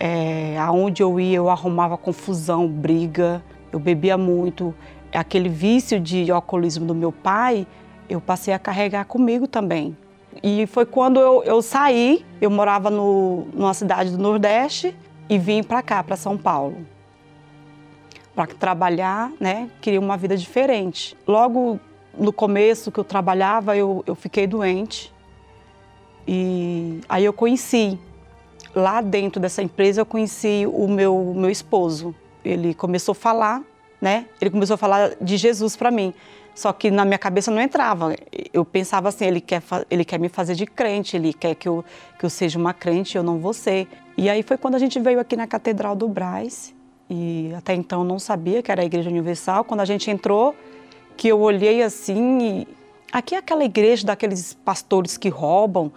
[0.00, 4.74] é, aonde eu ia eu arrumava confusão, briga, eu bebia muito
[5.12, 7.66] aquele vício de alcoolismo do meu pai,
[8.08, 9.96] eu passei a carregar comigo também.
[10.42, 14.96] E foi quando eu, eu saí, eu morava no, numa cidade do Nordeste
[15.28, 16.86] e vim para cá, para São Paulo.
[18.38, 19.68] Para trabalhar, né?
[19.80, 21.16] Queria uma vida diferente.
[21.26, 21.80] Logo
[22.16, 25.12] no começo que eu trabalhava, eu, eu fiquei doente.
[26.24, 27.98] E aí eu conheci,
[28.76, 32.14] lá dentro dessa empresa, eu conheci o meu, meu esposo.
[32.44, 33.64] Ele começou a falar
[34.00, 34.26] né?
[34.40, 36.14] Ele começou a falar de Jesus para mim.
[36.54, 38.14] Só que na minha cabeça não entrava.
[38.52, 41.84] Eu pensava assim, ele quer, ele quer me fazer de crente, ele quer que eu,
[42.18, 43.86] que eu seja uma crente, eu não vou ser.
[44.16, 46.74] E aí foi quando a gente veio aqui na Catedral do Braz,
[47.08, 49.64] e até então não sabia que era a Igreja Universal.
[49.64, 50.54] Quando a gente entrou,
[51.16, 52.68] que eu olhei assim, e
[53.12, 55.92] aqui é aquela igreja daqueles pastores que roubam,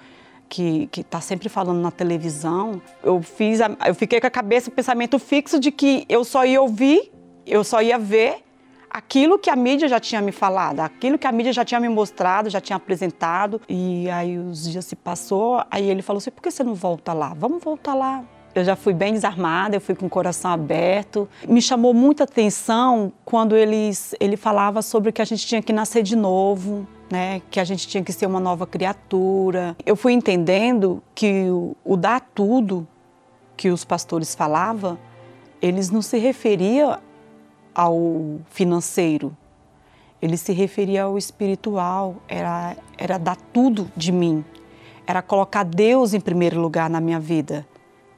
[0.47, 2.81] que está sempre falando na televisão.
[3.03, 6.61] Eu fiz, eu fiquei com a cabeça, o pensamento fixo de que eu só ia
[6.61, 7.11] ouvir
[7.45, 8.43] eu só ia ver
[8.89, 11.89] aquilo que a mídia já tinha me falado, aquilo que a mídia já tinha me
[11.89, 13.61] mostrado, já tinha apresentado.
[13.67, 17.13] E aí os dias se passou, aí ele falou assim: por que você não volta
[17.13, 17.33] lá?
[17.35, 18.23] Vamos voltar lá.
[18.53, 21.27] Eu já fui bem desarmada, eu fui com o coração aberto.
[21.47, 26.03] Me chamou muita atenção quando ele, ele falava sobre que a gente tinha que nascer
[26.03, 27.41] de novo, né?
[27.49, 29.75] que a gente tinha que ser uma nova criatura.
[29.85, 32.85] Eu fui entendendo que o, o dar tudo
[33.55, 34.97] que os pastores falavam,
[35.61, 36.97] eles não se referiam
[37.73, 39.35] ao financeiro,
[40.21, 44.43] ele se referia ao espiritual, era, era dar tudo de mim,
[45.07, 47.65] era colocar Deus em primeiro lugar na minha vida.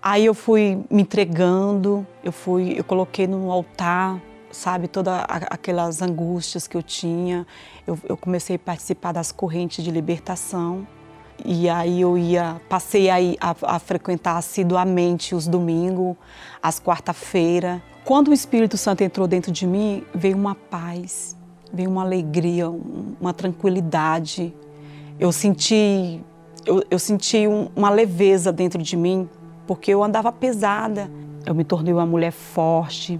[0.05, 6.67] Aí eu fui me entregando, eu fui, eu coloquei no altar, sabe, todas aquelas angústias
[6.67, 7.47] que eu tinha.
[7.87, 10.85] Eu, eu comecei a participar das correntes de libertação.
[11.45, 16.17] E aí eu ia, passei a, a, a frequentar assiduamente os domingos,
[16.61, 17.81] as quarta-feira.
[18.03, 21.33] Quando o Espírito Santo entrou dentro de mim, veio uma paz,
[21.71, 24.53] veio uma alegria, uma tranquilidade.
[25.17, 26.21] Eu senti,
[26.65, 29.29] eu, eu senti um, uma leveza dentro de mim,
[29.67, 31.09] porque eu andava pesada.
[31.45, 33.19] Eu me tornei uma mulher forte.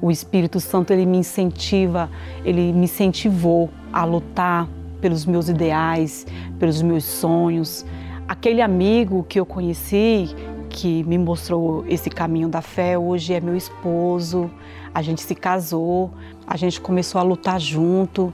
[0.00, 2.08] O Espírito Santo ele me incentiva,
[2.44, 4.66] ele me incentivou a lutar
[5.00, 6.26] pelos meus ideais,
[6.58, 7.84] pelos meus sonhos.
[8.26, 10.34] Aquele amigo que eu conheci,
[10.70, 14.50] que me mostrou esse caminho da fé, hoje é meu esposo.
[14.94, 16.10] A gente se casou,
[16.46, 18.32] a gente começou a lutar junto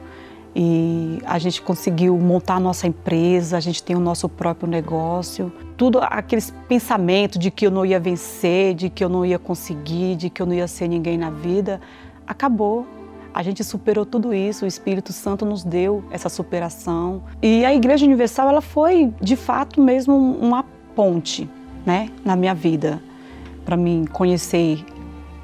[0.54, 5.52] e a gente conseguiu montar a nossa empresa, a gente tem o nosso próprio negócio.
[5.76, 10.16] Tudo aqueles pensamentos de que eu não ia vencer, de que eu não ia conseguir,
[10.16, 11.80] de que eu não ia ser ninguém na vida,
[12.26, 12.86] acabou.
[13.34, 17.22] A gente superou tudo isso, o Espírito Santo nos deu essa superação.
[17.42, 20.64] E a Igreja Universal, ela foi, de fato, mesmo uma
[20.94, 21.48] ponte
[21.84, 23.02] né, na minha vida,
[23.64, 24.82] para mim conhecer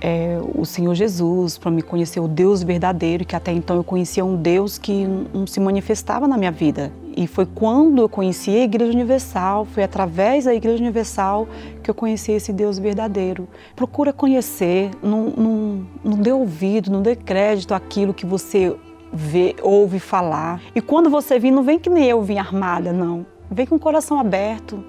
[0.00, 4.24] é, o Senhor Jesus, para me conhecer o Deus verdadeiro, que até então eu conhecia
[4.24, 6.92] um Deus que não se manifestava na minha vida.
[7.14, 11.46] E foi quando eu conheci a Igreja Universal, foi através da Igreja Universal
[11.82, 13.46] que eu conheci esse Deus verdadeiro.
[13.76, 18.74] Procura conhecer, não, não, não dê ouvido, não dê crédito àquilo que você
[19.12, 20.60] vê, ouve falar.
[20.74, 23.26] E quando você vem, não vem que nem eu vim armada, não.
[23.50, 24.82] Vem com o coração aberto,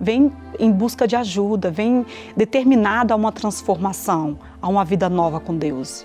[0.00, 2.04] vem em busca de ajuda, vem
[2.36, 6.04] determinado a uma transformação, a uma vida nova com Deus.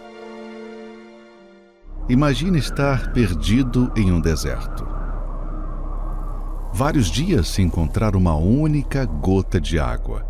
[2.08, 4.97] Imagine estar perdido em um deserto.
[6.74, 10.26] Vários dias sem encontrar uma única gota de água.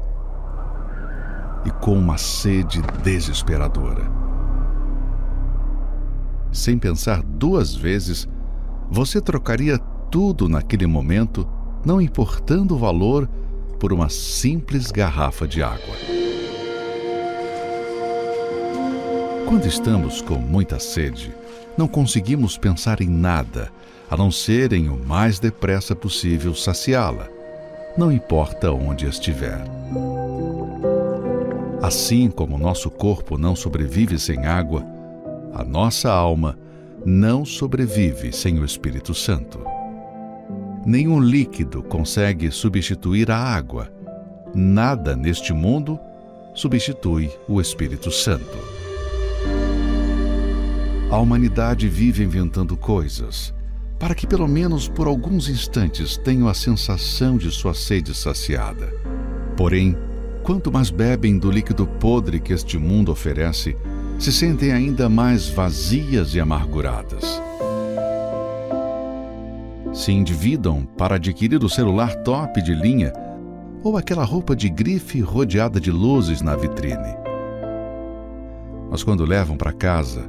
[1.65, 4.09] E com uma sede desesperadora.
[6.51, 8.27] Sem pensar duas vezes,
[8.89, 9.77] você trocaria
[10.09, 11.47] tudo naquele momento,
[11.85, 13.27] não importando o valor,
[13.79, 15.95] por uma simples garrafa de água.
[19.47, 21.33] Quando estamos com muita sede,
[21.77, 23.71] não conseguimos pensar em nada
[24.09, 27.27] a não ser em o mais depressa possível saciá-la,
[27.97, 29.61] não importa onde estiver.
[31.81, 34.85] Assim como nosso corpo não sobrevive sem água,
[35.53, 36.57] a nossa alma
[37.05, 39.59] não sobrevive sem o Espírito Santo.
[40.85, 43.91] Nenhum líquido consegue substituir a água.
[44.55, 45.99] Nada neste mundo
[46.55, 48.57] substitui o Espírito Santo.
[51.11, 53.53] A humanidade vive inventando coisas
[53.99, 58.93] para que, pelo menos por alguns instantes, tenham a sensação de sua sede saciada.
[59.55, 59.97] Porém,
[60.43, 63.75] quanto mais bebem do líquido podre que este mundo oferece,
[64.19, 67.41] se sentem ainda mais vazias e amarguradas.
[69.93, 73.11] Se endividam para adquirir o celular top de linha
[73.83, 77.15] ou aquela roupa de grife rodeada de luzes na vitrine.
[78.91, 80.23] Mas quando levam para casa,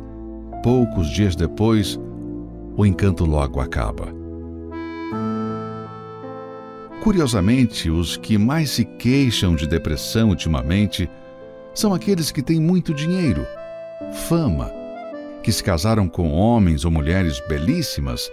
[0.63, 1.99] poucos dias depois,
[2.79, 4.15] o encanto logo acaba.
[7.03, 11.11] Curiosamente, os que mais se queixam de depressão ultimamente
[11.75, 13.45] são aqueles que têm muito dinheiro,
[14.29, 14.71] fama,
[15.43, 18.31] que se casaram com homens ou mulheres belíssimas,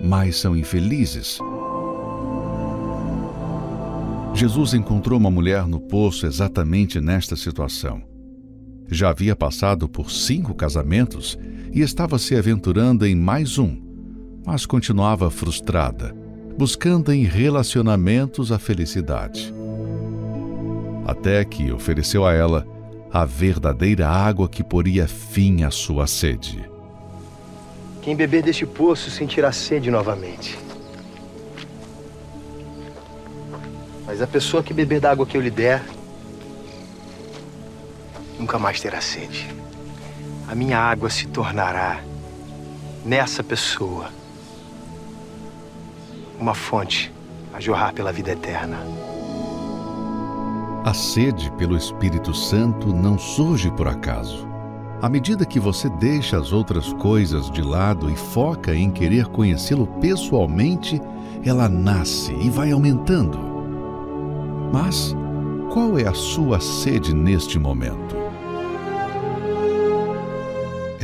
[0.00, 1.38] mas são infelizes.
[4.32, 8.02] Jesus encontrou uma mulher no poço exatamente nesta situação.
[8.88, 11.38] Já havia passado por cinco casamentos
[11.74, 13.76] e estava se aventurando em mais um,
[14.46, 16.14] mas continuava frustrada,
[16.56, 19.52] buscando em relacionamentos a felicidade.
[21.04, 22.64] Até que ofereceu a ela
[23.12, 26.64] a verdadeira água que poria fim à sua sede.
[28.02, 30.56] Quem beber deste poço sentirá sede novamente.
[34.06, 35.82] Mas a pessoa que beber da água que eu lhe der,
[38.38, 39.63] nunca mais terá sede
[40.48, 42.00] a minha água se tornará
[43.04, 44.10] nessa pessoa
[46.38, 47.12] uma fonte
[47.52, 48.78] a jorrar pela vida eterna.
[50.84, 54.46] A sede pelo Espírito Santo não surge por acaso.
[55.00, 59.86] À medida que você deixa as outras coisas de lado e foca em querer conhecê-lo
[59.86, 61.00] pessoalmente,
[61.44, 63.38] ela nasce e vai aumentando.
[64.72, 65.14] Mas
[65.72, 68.23] qual é a sua sede neste momento?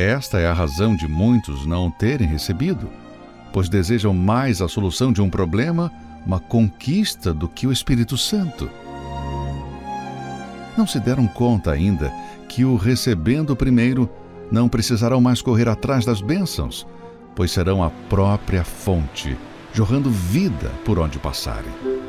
[0.01, 2.89] Esta é a razão de muitos não terem recebido,
[3.53, 5.93] pois desejam mais a solução de um problema,
[6.25, 8.71] uma conquista, do que o Espírito Santo.
[10.75, 12.11] Não se deram conta ainda
[12.49, 14.09] que, o recebendo primeiro,
[14.51, 16.87] não precisarão mais correr atrás das bênçãos,
[17.37, 19.37] pois serão a própria fonte,
[19.75, 22.00] jorrando vida por onde passarem.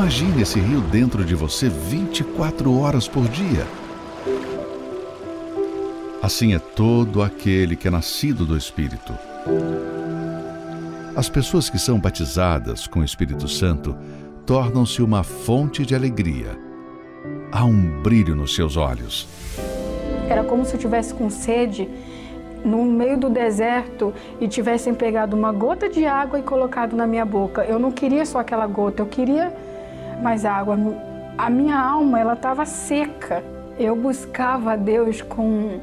[0.00, 3.66] Imagine esse rio dentro de você 24 horas por dia.
[6.22, 9.12] Assim é todo aquele que é nascido do Espírito.
[11.14, 13.94] As pessoas que são batizadas com o Espírito Santo
[14.46, 16.58] tornam-se uma fonte de alegria.
[17.52, 19.28] Há um brilho nos seus olhos.
[20.30, 21.86] Era como se eu tivesse com sede
[22.64, 27.26] no meio do deserto e tivessem pegado uma gota de água e colocado na minha
[27.26, 27.64] boca.
[27.64, 29.54] Eu não queria só aquela gota, eu queria
[30.20, 30.78] mais água.
[31.36, 33.42] A minha alma, ela estava seca.
[33.78, 35.80] Eu buscava a Deus com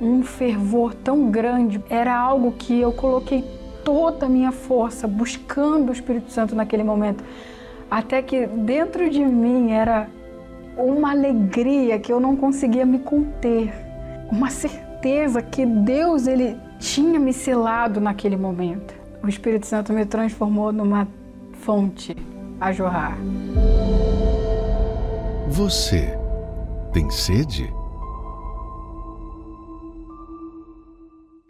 [0.00, 1.82] um fervor tão grande.
[1.90, 3.44] Era algo que eu coloquei
[3.84, 7.24] toda a minha força buscando o Espírito Santo naquele momento.
[7.90, 10.08] Até que dentro de mim era
[10.76, 13.72] uma alegria que eu não conseguia me conter.
[14.30, 18.94] Uma certeza que Deus ele tinha me selado naquele momento.
[19.22, 21.06] O Espírito Santo me transformou numa
[21.52, 22.16] fonte
[22.60, 23.18] a jorrar.
[25.48, 26.16] Você
[26.92, 27.72] tem sede?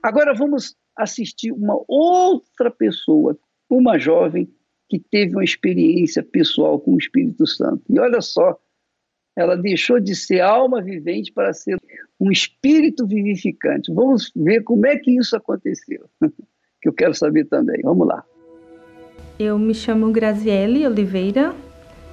[0.02, 3.38] Agora vamos assistir uma outra pessoa,
[3.68, 4.48] uma jovem
[4.88, 7.82] que teve uma experiência pessoal com o Espírito Santo.
[7.88, 8.58] E olha só
[9.36, 11.78] ela deixou de ser alma vivente para ser
[12.18, 13.92] um espírito vivificante.
[13.92, 16.08] Vamos ver como é que isso aconteceu,
[16.82, 17.80] que eu quero saber também.
[17.82, 18.24] Vamos lá.
[19.42, 21.54] Eu me chamo Graziele Oliveira.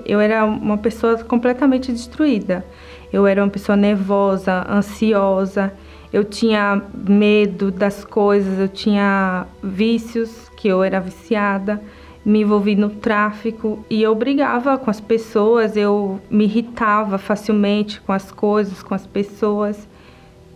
[0.06, 2.66] Eu era uma pessoa completamente destruída.
[3.12, 5.74] Eu era uma pessoa nervosa, ansiosa.
[6.14, 11.82] Eu tinha medo das coisas, eu tinha vícios, que eu era viciada
[12.24, 18.12] me envolvi no tráfico e eu brigava com as pessoas, eu me irritava facilmente com
[18.12, 19.88] as coisas, com as pessoas.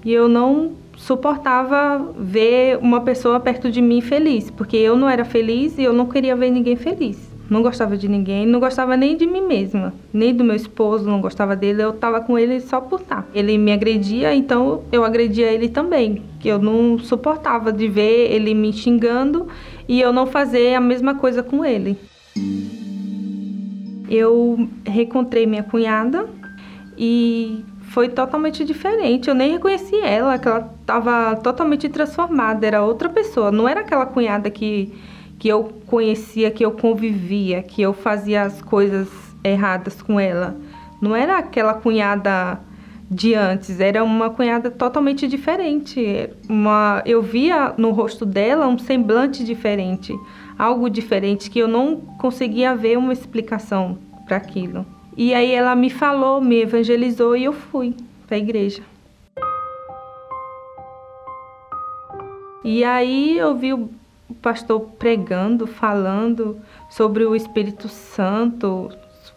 [0.04, 5.26] E eu não suportava ver uma pessoa perto de mim feliz, porque eu não era
[5.26, 7.32] feliz e eu não queria ver ninguém feliz.
[7.50, 11.20] Não gostava de ninguém, não gostava nem de mim mesma, nem do meu esposo, não
[11.20, 13.28] gostava dele, eu estava com ele só por estar.
[13.34, 18.54] Ele me agredia, então eu agredia ele também, que eu não suportava de ver ele
[18.54, 19.48] me xingando
[19.90, 21.98] e eu não fazer a mesma coisa com ele.
[24.08, 26.30] Eu reencontrei minha cunhada
[26.98, 29.30] e foi totalmente diferente.
[29.30, 33.52] Eu nem reconheci ela, que ela estava totalmente transformada, era outra pessoa.
[33.52, 34.94] Não era aquela cunhada que,
[35.38, 39.10] que eu conhecia, que eu convivia, que eu fazia as coisas
[39.44, 40.56] erradas com ela.
[41.02, 42.60] Não era aquela cunhada
[43.10, 46.30] de antes, era uma cunhada totalmente diferente.
[46.48, 50.18] Uma, eu via no rosto dela um semblante diferente,
[50.58, 54.86] algo diferente que eu não conseguia ver uma explicação para aquilo.
[55.16, 57.94] E aí ela me falou, me evangelizou e eu fui
[58.28, 58.82] para a igreja.
[62.64, 63.90] E aí eu vi o
[64.42, 66.58] pastor pregando, falando
[66.90, 68.90] sobre o Espírito Santo,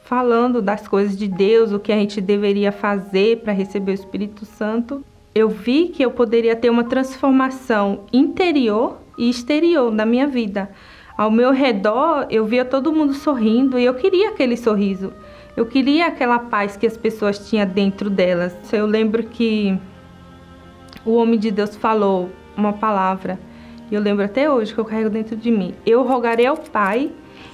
[0.04, 4.44] falando das coisas de Deus, o que a gente deveria fazer para receber o Espírito
[4.44, 5.02] Santo,
[5.34, 10.70] eu vi que eu poderia ter uma transformação interior e exterior na minha vida.
[11.16, 15.12] Ao meu redor, eu via todo mundo sorrindo e eu queria aquele sorriso.
[15.56, 18.56] Eu queria aquela paz que as pessoas tinham dentro delas.
[18.72, 19.78] Eu lembro que
[21.04, 23.38] o homem de Deus falou uma palavra,
[23.90, 25.74] e eu lembro até hoje que eu carrego dentro de mim.
[25.84, 27.12] Eu rogarei ao Pai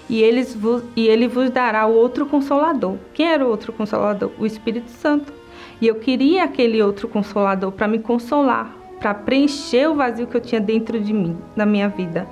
[0.08, 2.96] e, eles vos, e ele vos dará o outro consolador.
[3.12, 4.30] Quem era o outro consolador?
[4.38, 5.32] O Espírito Santo.
[5.80, 10.40] E eu queria aquele outro consolador para me consolar, para preencher o vazio que eu
[10.40, 12.26] tinha dentro de mim, na minha vida.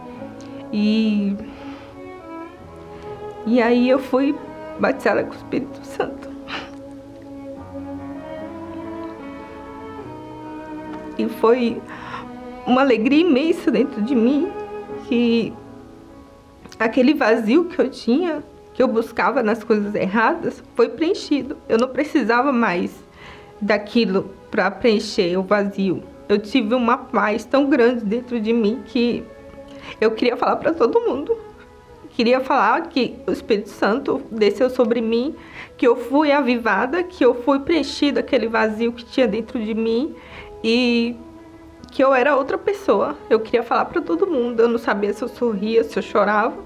[0.73, 1.37] E
[3.47, 4.35] e aí eu fui
[4.79, 6.29] batizada com o Espírito Santo.
[11.19, 11.83] E foi
[12.65, 14.49] uma alegria imensa dentro de mim
[15.09, 15.53] que
[16.79, 21.57] aquele vazio que eu tinha, que eu buscava nas coisas erradas, foi preenchido.
[21.69, 22.95] Eu não precisava mais
[23.61, 26.03] daquilo para preencher o vazio.
[26.29, 29.25] Eu tive uma paz tão grande dentro de mim que
[30.01, 31.37] eu queria falar para todo mundo.
[32.19, 35.37] Queria falar que o Espírito Santo desceu sobre mim,
[35.77, 40.17] que eu fui avivada, que eu fui preenchida aquele vazio que tinha dentro de mim
[40.65, 41.15] e
[41.93, 43.17] que eu era outra pessoa.
[43.31, 44.59] Eu queria falar para todo mundo.
[44.59, 46.57] Eu não sabia se eu sorria, se eu chorava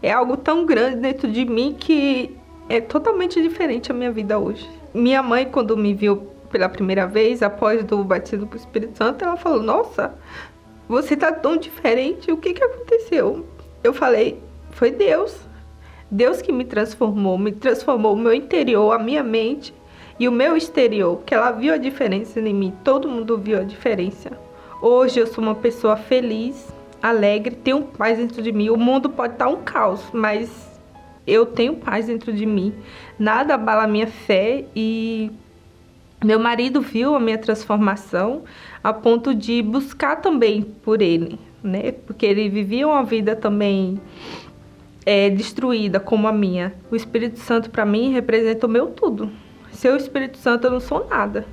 [0.00, 2.34] é algo tão grande dentro de mim que
[2.66, 4.66] é totalmente diferente a minha vida hoje.
[4.94, 9.22] Minha mãe, quando me viu pela primeira vez, após do batismo com o Espírito Santo,
[9.22, 10.14] ela falou: Nossa,
[10.88, 13.44] você tá tão diferente, o que que aconteceu?
[13.84, 14.40] Eu falei:
[14.72, 15.38] Foi Deus.
[16.10, 19.72] Deus que me transformou, me transformou o meu interior, a minha mente
[20.18, 23.64] e o meu exterior, que ela viu a diferença em mim, todo mundo viu a
[23.64, 24.30] diferença.
[24.82, 26.70] Hoje eu sou uma pessoa feliz,
[27.02, 28.68] alegre, tenho paz dentro de mim.
[28.68, 30.80] O mundo pode estar um caos, mas
[31.26, 32.74] eu tenho paz dentro de mim.
[33.18, 35.30] Nada abala a minha fé e
[36.22, 38.42] meu marido viu a minha transformação
[38.82, 41.92] a ponto de buscar também por ele, né?
[41.92, 44.00] Porque ele vivia uma vida também
[45.04, 46.74] é, destruída como a minha.
[46.90, 49.30] O Espírito Santo para mim representa o meu tudo.
[49.72, 51.46] Sem o Espírito Santo eu não sou nada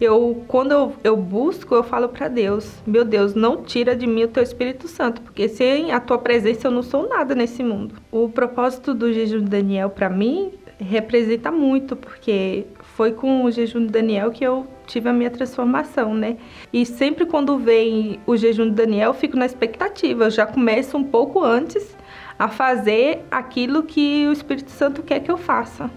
[0.00, 4.24] eu quando eu, eu busco, eu falo para Deus, meu Deus, não tira de mim
[4.24, 7.96] o teu Espírito Santo, porque sem a tua presença eu não sou nada nesse mundo.
[8.10, 13.80] O propósito do jejum de Daniel para mim representa muito, porque foi com o jejum
[13.80, 16.36] de Daniel que eu tive a minha transformação, né?
[16.72, 20.96] E sempre quando vem o jejum de Daniel, eu fico na expectativa, eu já começo
[20.96, 21.97] um pouco antes
[22.38, 25.90] a fazer aquilo que o Espírito Santo quer que eu faça.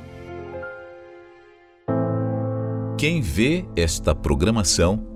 [2.97, 5.07] Quem vê esta programação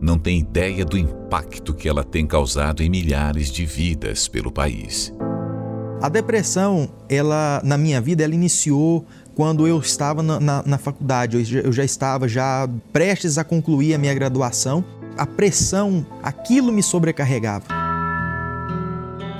[0.00, 5.12] não tem ideia do impacto que ela tem causado em milhares de vidas pelo país.
[6.02, 11.36] A depressão, ela na minha vida, ela iniciou quando eu estava na, na, na faculdade.
[11.38, 14.84] Eu já, eu já estava já prestes a concluir a minha graduação.
[15.16, 17.83] A pressão, aquilo me sobrecarregava.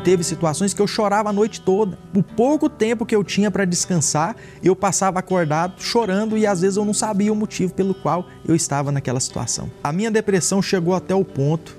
[0.05, 1.99] Teve situações que eu chorava a noite toda.
[2.15, 6.77] O pouco tempo que eu tinha para descansar, eu passava acordado chorando e às vezes
[6.77, 9.71] eu não sabia o motivo pelo qual eu estava naquela situação.
[9.83, 11.77] A minha depressão chegou até o ponto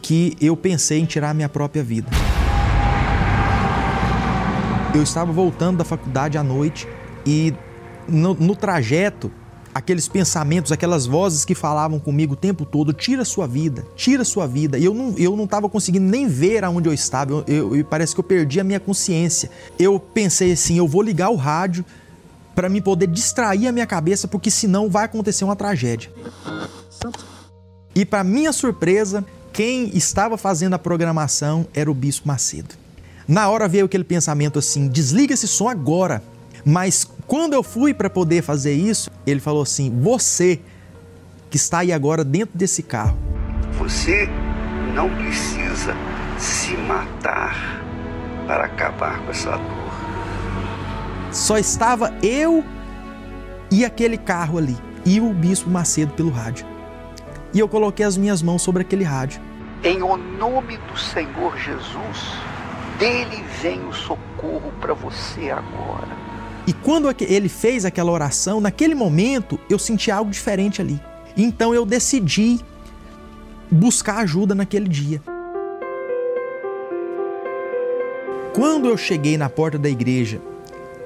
[0.00, 2.08] que eu pensei em tirar a minha própria vida.
[4.94, 6.88] Eu estava voltando da faculdade à noite
[7.26, 7.52] e
[8.08, 9.30] no, no trajeto
[9.76, 14.46] aqueles pensamentos, aquelas vozes que falavam comigo o tempo todo, tira sua vida, tira sua
[14.46, 14.78] vida.
[14.78, 17.44] E eu não eu não estava conseguindo nem ver aonde eu estava.
[17.46, 19.50] Eu, eu, parece que eu perdi a minha consciência.
[19.78, 21.84] Eu pensei assim, eu vou ligar o rádio
[22.54, 26.10] para me poder distrair a minha cabeça, porque senão vai acontecer uma tragédia.
[27.94, 29.22] E para minha surpresa,
[29.52, 32.74] quem estava fazendo a programação era o Bispo Macedo.
[33.28, 36.22] Na hora veio aquele pensamento assim: desliga esse som agora.
[36.64, 40.60] Mas quando eu fui para poder fazer isso, ele falou assim: Você
[41.50, 43.16] que está aí agora dentro desse carro.
[43.78, 44.28] Você
[44.94, 45.94] não precisa
[46.38, 47.82] se matar
[48.46, 51.32] para acabar com essa dor.
[51.32, 52.64] Só estava eu
[53.70, 56.66] e aquele carro ali, e o Bispo Macedo pelo rádio.
[57.52, 59.40] E eu coloquei as minhas mãos sobre aquele rádio.
[59.82, 62.34] Em o nome do Senhor Jesus,
[62.98, 66.25] dele vem o socorro para você agora.
[66.66, 71.00] E quando ele fez aquela oração, naquele momento eu senti algo diferente ali.
[71.36, 72.58] Então eu decidi
[73.70, 75.22] buscar ajuda naquele dia.
[78.54, 80.40] Quando eu cheguei na porta da igreja,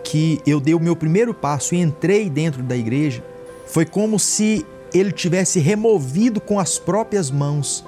[0.04, 3.24] que eu dei o meu primeiro passo e entrei dentro da igreja,
[3.66, 7.84] foi como se ele tivesse removido com as próprias mãos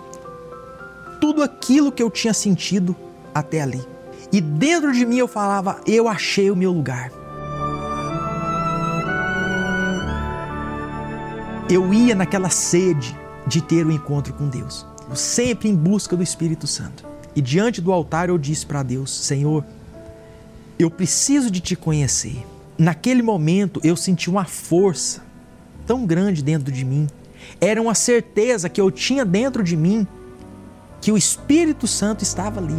[1.20, 2.94] tudo aquilo que eu tinha sentido
[3.34, 3.82] até ali.
[4.32, 7.21] E dentro de mim eu falava: eu achei o meu lugar.
[11.72, 13.16] Eu ia naquela sede
[13.46, 17.06] de ter o um encontro com Deus, sempre em busca do Espírito Santo.
[17.34, 19.64] E diante do altar eu disse para Deus: Senhor,
[20.78, 22.44] eu preciso de te conhecer.
[22.76, 25.22] Naquele momento eu senti uma força
[25.86, 27.08] tão grande dentro de mim.
[27.60, 30.06] Era uma certeza que eu tinha dentro de mim
[31.00, 32.76] que o Espírito Santo estava ali.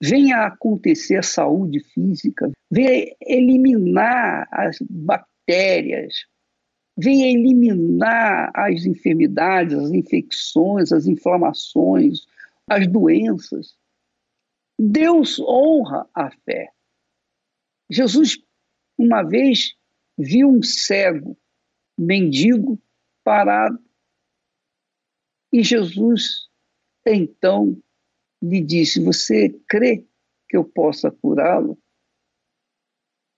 [0.02, 6.26] venha a acontecer a saúde física, venha eliminar as bactérias,
[6.96, 12.26] venha eliminar as enfermidades, as infecções, as inflamações,
[12.68, 13.76] as doenças.
[14.78, 16.70] Deus honra a fé.
[17.90, 18.38] Jesus
[18.96, 19.74] uma vez
[20.16, 21.36] viu um cego,
[21.98, 22.80] mendigo,
[23.22, 23.78] parado,
[25.52, 26.48] e Jesus
[27.06, 27.80] então
[28.42, 30.04] lhe disse: Você crê
[30.48, 31.78] que eu possa curá-lo?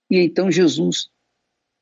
[0.09, 1.11] E então Jesus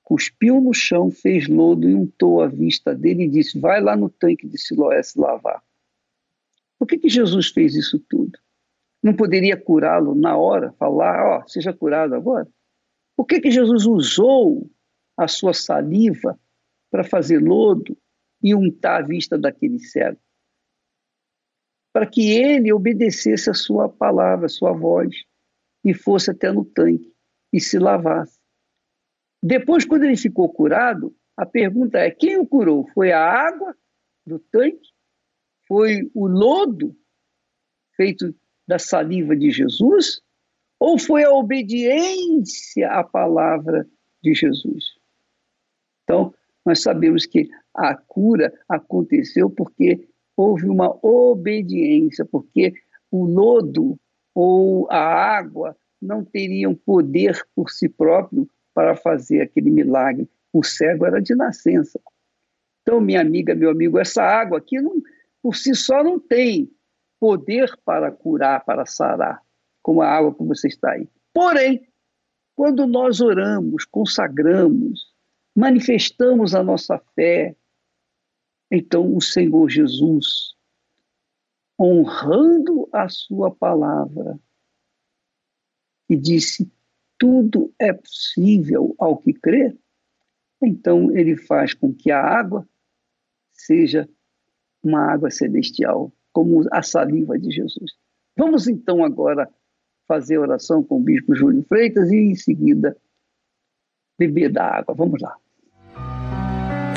[0.03, 4.09] cuspiu no chão, fez lodo e untou a vista dele e disse: Vai lá no
[4.09, 5.63] tanque de Siloé se lavar.
[6.78, 8.38] Por que, que Jesus fez isso tudo?
[9.01, 12.47] Não poderia curá-lo na hora, falar: Ó, oh, seja curado agora?
[13.16, 14.70] Por que, que Jesus usou
[15.18, 16.39] a sua saliva
[16.91, 17.97] para fazer lodo
[18.41, 20.20] e untar a vista daquele cego?
[21.95, 25.16] para que ele obedecesse a sua palavra, a sua voz,
[25.82, 27.16] e fosse até no tanque
[27.53, 28.38] e se lavasse.
[29.41, 32.86] Depois, quando ele ficou curado, a pergunta é: quem o curou?
[32.93, 33.74] Foi a água
[34.28, 34.89] do tanque?
[35.70, 36.93] Foi o lodo
[37.95, 38.36] feito
[38.68, 40.22] da saliva de Jesus?
[40.80, 43.88] Ou foi a obediência à palavra
[44.21, 44.95] de Jesus?
[46.03, 46.34] Então,
[46.65, 52.73] nós sabemos que a cura aconteceu porque houve uma obediência, porque
[53.11, 53.97] o lodo
[54.34, 60.30] ou a água não teriam poder por si próprio para fazer aquele milagre.
[60.51, 61.99] O cego era de nascença.
[62.82, 65.01] Então, minha amiga, meu amigo, essa água aqui não,
[65.41, 66.69] por si só não tem
[67.19, 69.41] poder para curar, para sarar,
[69.86, 71.07] como a água que você está aí.
[71.31, 71.88] Porém,
[72.55, 75.13] quando nós oramos, consagramos,
[75.55, 77.55] manifestamos a nossa fé,
[78.71, 80.55] então o Senhor Jesus,
[81.79, 84.39] honrando a sua palavra,
[86.09, 86.67] e disse:
[87.15, 89.77] tudo é possível ao que crê,
[90.63, 92.67] então ele faz com que a água
[93.53, 94.09] seja
[94.81, 97.91] uma água celestial, como a saliva de Jesus.
[98.36, 99.47] Vamos então agora
[100.08, 102.95] fazer oração com o bispo Júlio Freitas e em seguida
[104.18, 104.95] beber da água.
[104.95, 105.36] Vamos lá.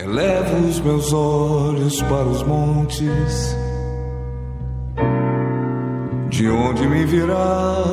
[0.03, 3.57] Elevo os meus olhos para os montes,
[6.31, 7.85] de onde me virá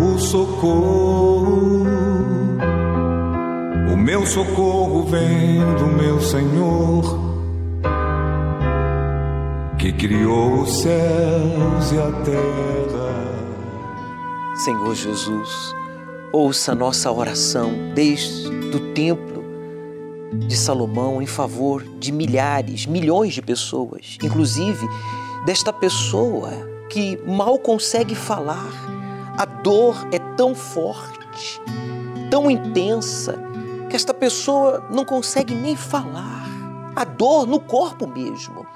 [0.00, 1.84] o socorro.
[3.92, 7.02] O meu socorro vem do meu Senhor,
[9.78, 12.97] que criou os céus e a terra.
[14.58, 15.72] Senhor Jesus,
[16.32, 19.44] ouça nossa oração desde o templo
[20.48, 24.84] de Salomão em favor de milhares, milhões de pessoas, inclusive
[25.46, 26.50] desta pessoa
[26.90, 28.68] que mal consegue falar.
[29.36, 31.60] A dor é tão forte,
[32.28, 33.40] tão intensa,
[33.88, 36.48] que esta pessoa não consegue nem falar.
[36.96, 38.66] A dor no corpo mesmo.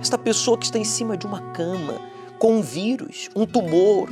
[0.00, 2.00] Esta pessoa que está em cima de uma cama,
[2.38, 4.08] com um vírus, um tumor,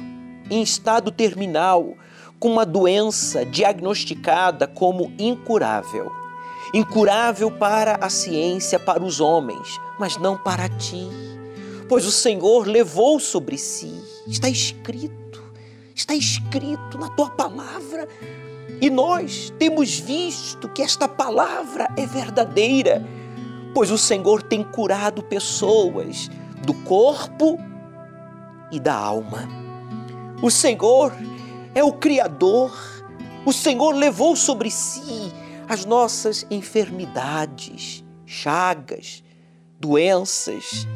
[0.50, 1.94] em estado terminal,
[2.38, 6.10] com uma doença diagnosticada como incurável
[6.74, 11.08] incurável para a ciência, para os homens, mas não para ti.
[11.88, 13.92] Pois o Senhor levou sobre si,
[14.26, 15.42] está escrito,
[15.94, 18.06] está escrito na tua palavra.
[18.80, 23.04] E nós temos visto que esta palavra é verdadeira,
[23.74, 26.30] pois o Senhor tem curado pessoas
[26.64, 27.58] do corpo
[28.70, 29.67] e da alma.
[30.40, 31.12] O Senhor
[31.74, 32.72] é o Criador,
[33.44, 35.32] o Senhor levou sobre si
[35.68, 39.24] as nossas enfermidades, chagas,
[39.80, 40.86] doenças,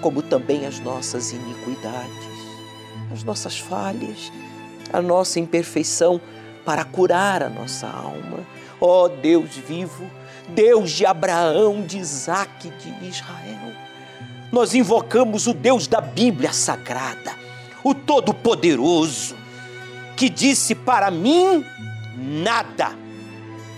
[0.00, 2.28] como também as nossas iniquidades,
[3.12, 4.32] as nossas falhas,
[4.90, 6.18] a nossa imperfeição
[6.64, 8.46] para curar a nossa alma.
[8.80, 10.10] Ó oh, Deus vivo,
[10.48, 13.72] Deus de Abraão, de Isaac, de Israel.
[14.50, 17.47] Nós invocamos o Deus da Bíblia Sagrada,
[17.84, 19.36] o Todo-Poderoso,
[20.16, 21.64] que disse para mim:
[22.16, 22.96] nada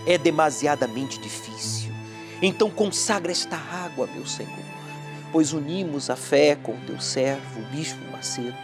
[0.07, 1.93] é demasiadamente difícil.
[2.43, 4.51] Então consagra esta água, meu Senhor,
[5.31, 8.57] pois unimos a fé com o teu servo, o Bispo Macedo,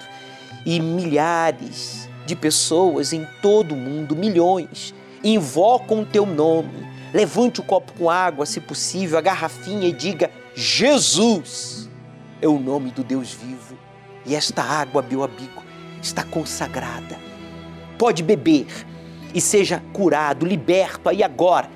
[0.64, 6.86] e milhares de pessoas em todo o mundo, milhões, invocam o teu nome.
[7.14, 11.88] Levante o copo com água, se possível, a garrafinha e diga: Jesus
[12.42, 13.55] é o nome do Deus vivo.
[14.26, 15.62] E esta água, meu amigo,
[16.02, 17.16] está consagrada.
[17.96, 18.66] Pode beber
[19.32, 21.70] e seja curado, liberto aí agora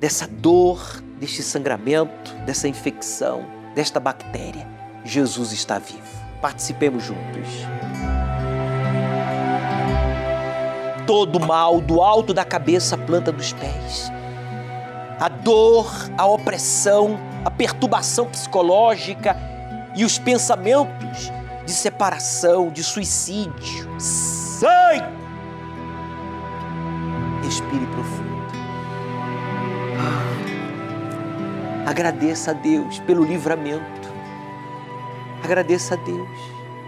[0.00, 3.44] dessa dor, deste sangramento, dessa infecção,
[3.74, 4.66] desta bactéria.
[5.04, 6.00] Jesus está vivo.
[6.40, 7.48] Participemos juntos.
[11.06, 14.10] Todo mal do alto da cabeça à planta dos pés.
[15.18, 19.36] A dor, a opressão, a perturbação psicológica
[19.94, 21.30] e os pensamentos
[21.70, 23.88] de separação, de suicídio.
[23.96, 24.98] Sai!
[27.44, 28.40] Respire profundo.
[31.86, 34.10] Ah, agradeça a Deus pelo livramento.
[35.44, 36.28] Agradeça a Deus,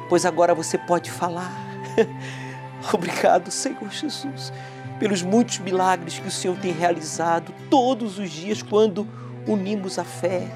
[0.09, 1.53] pois agora você pode falar.
[2.93, 4.53] Obrigado, Senhor Jesus,
[4.99, 9.07] pelos muitos milagres que o Senhor tem realizado todos os dias quando
[9.47, 10.49] unimos a fé,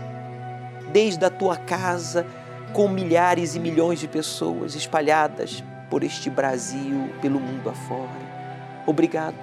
[0.92, 2.26] desde a tua casa,
[2.72, 8.26] com milhares e milhões de pessoas espalhadas por este Brasil, pelo mundo afora.
[8.86, 9.36] Obrigado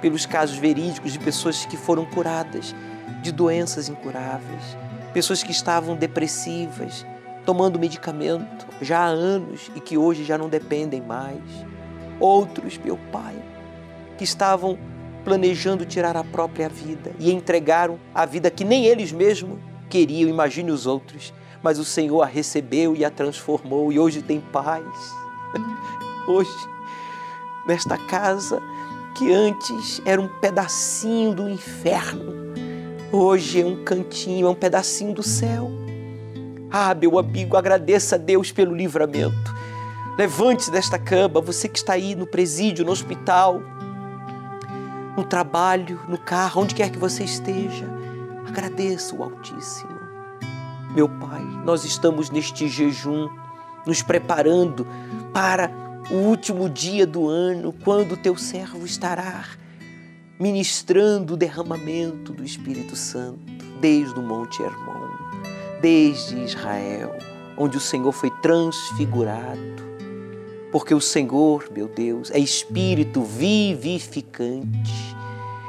[0.00, 2.74] pelos casos verídicos de pessoas que foram curadas
[3.22, 4.76] de doenças incuráveis,
[5.14, 7.06] pessoas que estavam depressivas,
[7.46, 11.40] tomando medicamento já há anos e que hoje já não dependem mais.
[12.18, 13.34] Outros, meu Pai,
[14.18, 14.78] que estavam
[15.24, 19.58] planejando tirar a própria vida e entregaram a vida que nem eles mesmos
[19.88, 21.32] queriam, imagine os outros,
[21.62, 24.84] mas o Senhor a recebeu e a transformou e hoje tem paz.
[26.26, 26.50] Hoje,
[27.66, 28.62] nesta casa
[29.16, 32.32] que antes era um pedacinho do inferno,
[33.12, 35.68] hoje é um cantinho, é um pedacinho do céu.
[36.70, 39.52] Ah, meu amigo, agradeça a Deus pelo livramento.
[40.16, 43.60] Levante-se desta cama, você que está aí no presídio, no hospital,
[45.16, 47.86] no trabalho, no carro, onde quer que você esteja.
[48.46, 49.91] Agradeça o Altíssimo.
[50.94, 53.26] Meu Pai, nós estamos neste jejum,
[53.86, 54.86] nos preparando
[55.32, 55.70] para
[56.10, 59.46] o último dia do ano, quando teu servo estará
[60.38, 63.40] ministrando o derramamento do Espírito Santo,
[63.80, 65.08] desde o Monte Hermon,
[65.80, 67.16] desde Israel,
[67.56, 69.82] onde o Senhor foi transfigurado.
[70.70, 75.16] Porque o Senhor, meu Deus, é Espírito vivificante.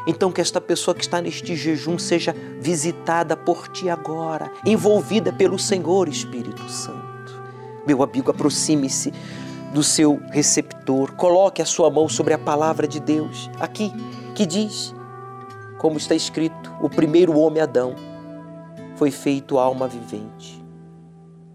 [0.05, 5.57] Então, que esta pessoa que está neste jejum seja visitada por ti agora, envolvida pelo
[5.57, 7.41] Senhor Espírito Santo.
[7.87, 9.13] Meu amigo, aproxime-se
[9.73, 13.91] do seu receptor, coloque a sua mão sobre a palavra de Deus, aqui,
[14.35, 14.93] que diz,
[15.79, 17.95] como está escrito, o primeiro homem Adão
[18.95, 20.63] foi feito alma vivente,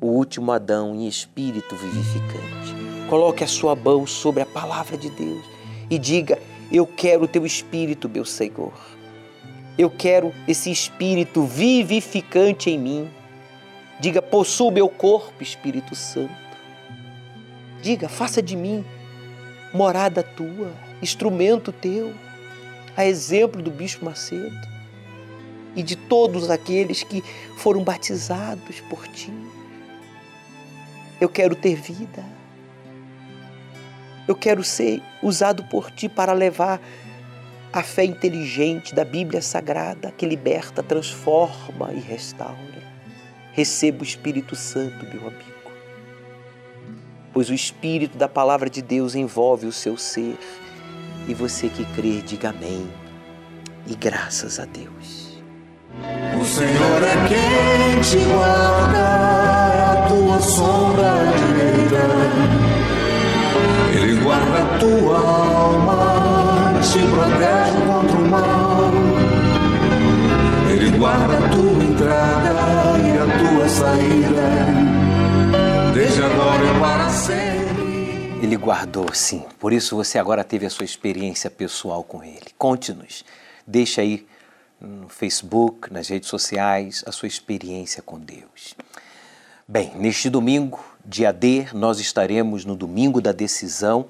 [0.00, 2.74] o último Adão em espírito vivificante.
[3.08, 5.44] Coloque a sua mão sobre a palavra de Deus
[5.88, 6.38] e diga:
[6.70, 8.74] Eu quero o teu espírito, meu Senhor.
[9.78, 13.10] Eu quero esse espírito vivificante em mim.
[14.00, 16.34] Diga: Possua meu corpo, Espírito Santo.
[17.80, 18.84] Diga, faça de mim
[19.72, 22.12] morada tua, instrumento teu,
[22.96, 24.68] a exemplo do Bispo Macedo
[25.76, 27.22] e de todos aqueles que
[27.56, 29.32] foram batizados por ti.
[31.20, 32.37] Eu quero ter vida.
[34.28, 36.80] Eu quero ser usado por ti para levar
[37.72, 42.86] a fé inteligente da Bíblia Sagrada que liberta, transforma e restaura.
[43.52, 45.58] Receba o Espírito Santo, meu amigo
[47.38, 50.36] pois o Espírito da Palavra de Deus envolve o seu ser.
[51.28, 52.90] E você que crê, diga amém.
[53.86, 55.40] E graças a Deus.
[56.40, 58.57] O Senhor é quem te guarda,
[64.28, 68.90] guarda a tua alma, te protege contra o mal.
[70.70, 72.50] Ele guarda a tua entrada
[72.98, 74.48] e a tua saída
[75.94, 78.42] desde agora e para sempre.
[78.42, 79.46] Ele guardou, sim.
[79.58, 82.52] Por isso você agora teve a sua experiência pessoal com ele.
[82.58, 83.24] Conte-nos.
[83.66, 84.26] Deixa aí
[84.78, 88.76] no Facebook, nas redes sociais, a sua experiência com Deus.
[89.66, 90.78] Bem, neste domingo,
[91.08, 94.06] dia D, nós estaremos no domingo da decisão,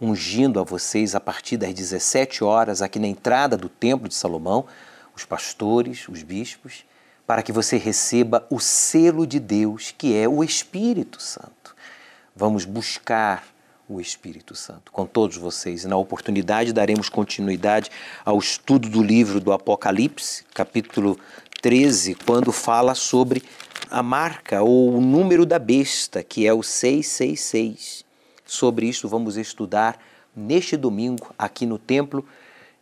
[0.00, 4.66] ungindo a vocês a partir das 17 horas aqui na entrada do Templo de Salomão,
[5.14, 6.84] os pastores, os bispos
[7.24, 11.76] para que você receba o selo de Deus, que é o Espírito Santo.
[12.34, 13.44] Vamos buscar
[13.88, 15.84] o Espírito Santo com todos vocês.
[15.84, 17.90] E na oportunidade daremos continuidade
[18.24, 21.16] ao estudo do livro do Apocalipse, capítulo
[21.60, 23.42] 13, quando fala sobre
[23.90, 28.04] a marca ou o número da besta, que é o 666.
[28.46, 29.98] Sobre isso vamos estudar
[30.34, 32.26] neste domingo aqui no Templo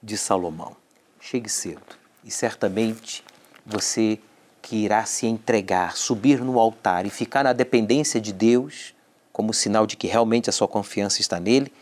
[0.03, 0.77] de Salomão.
[1.21, 1.83] Chegue cedo
[2.25, 3.25] e certamente
[3.67, 4.19] você
[4.63, 8.95] que irá se entregar, subir no altar e ficar na dependência de Deus,
[9.33, 11.73] como sinal de que realmente a sua confiança está nele,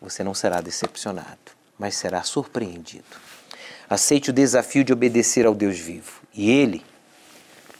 [0.00, 3.25] você não será decepcionado, mas será surpreendido.
[3.88, 6.82] Aceite o desafio de obedecer ao Deus vivo e ele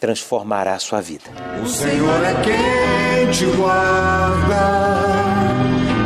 [0.00, 1.30] transformará a sua vida.
[1.62, 4.54] O Senhor é quem te guarda,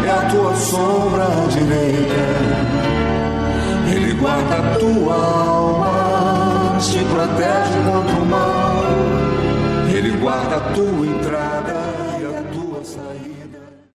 [0.07, 2.15] é a tua sombra direita,
[3.95, 6.01] ele guarda a tua alma
[6.81, 8.83] te protege contra o mal,
[9.95, 11.70] Ele guarda a tua entrada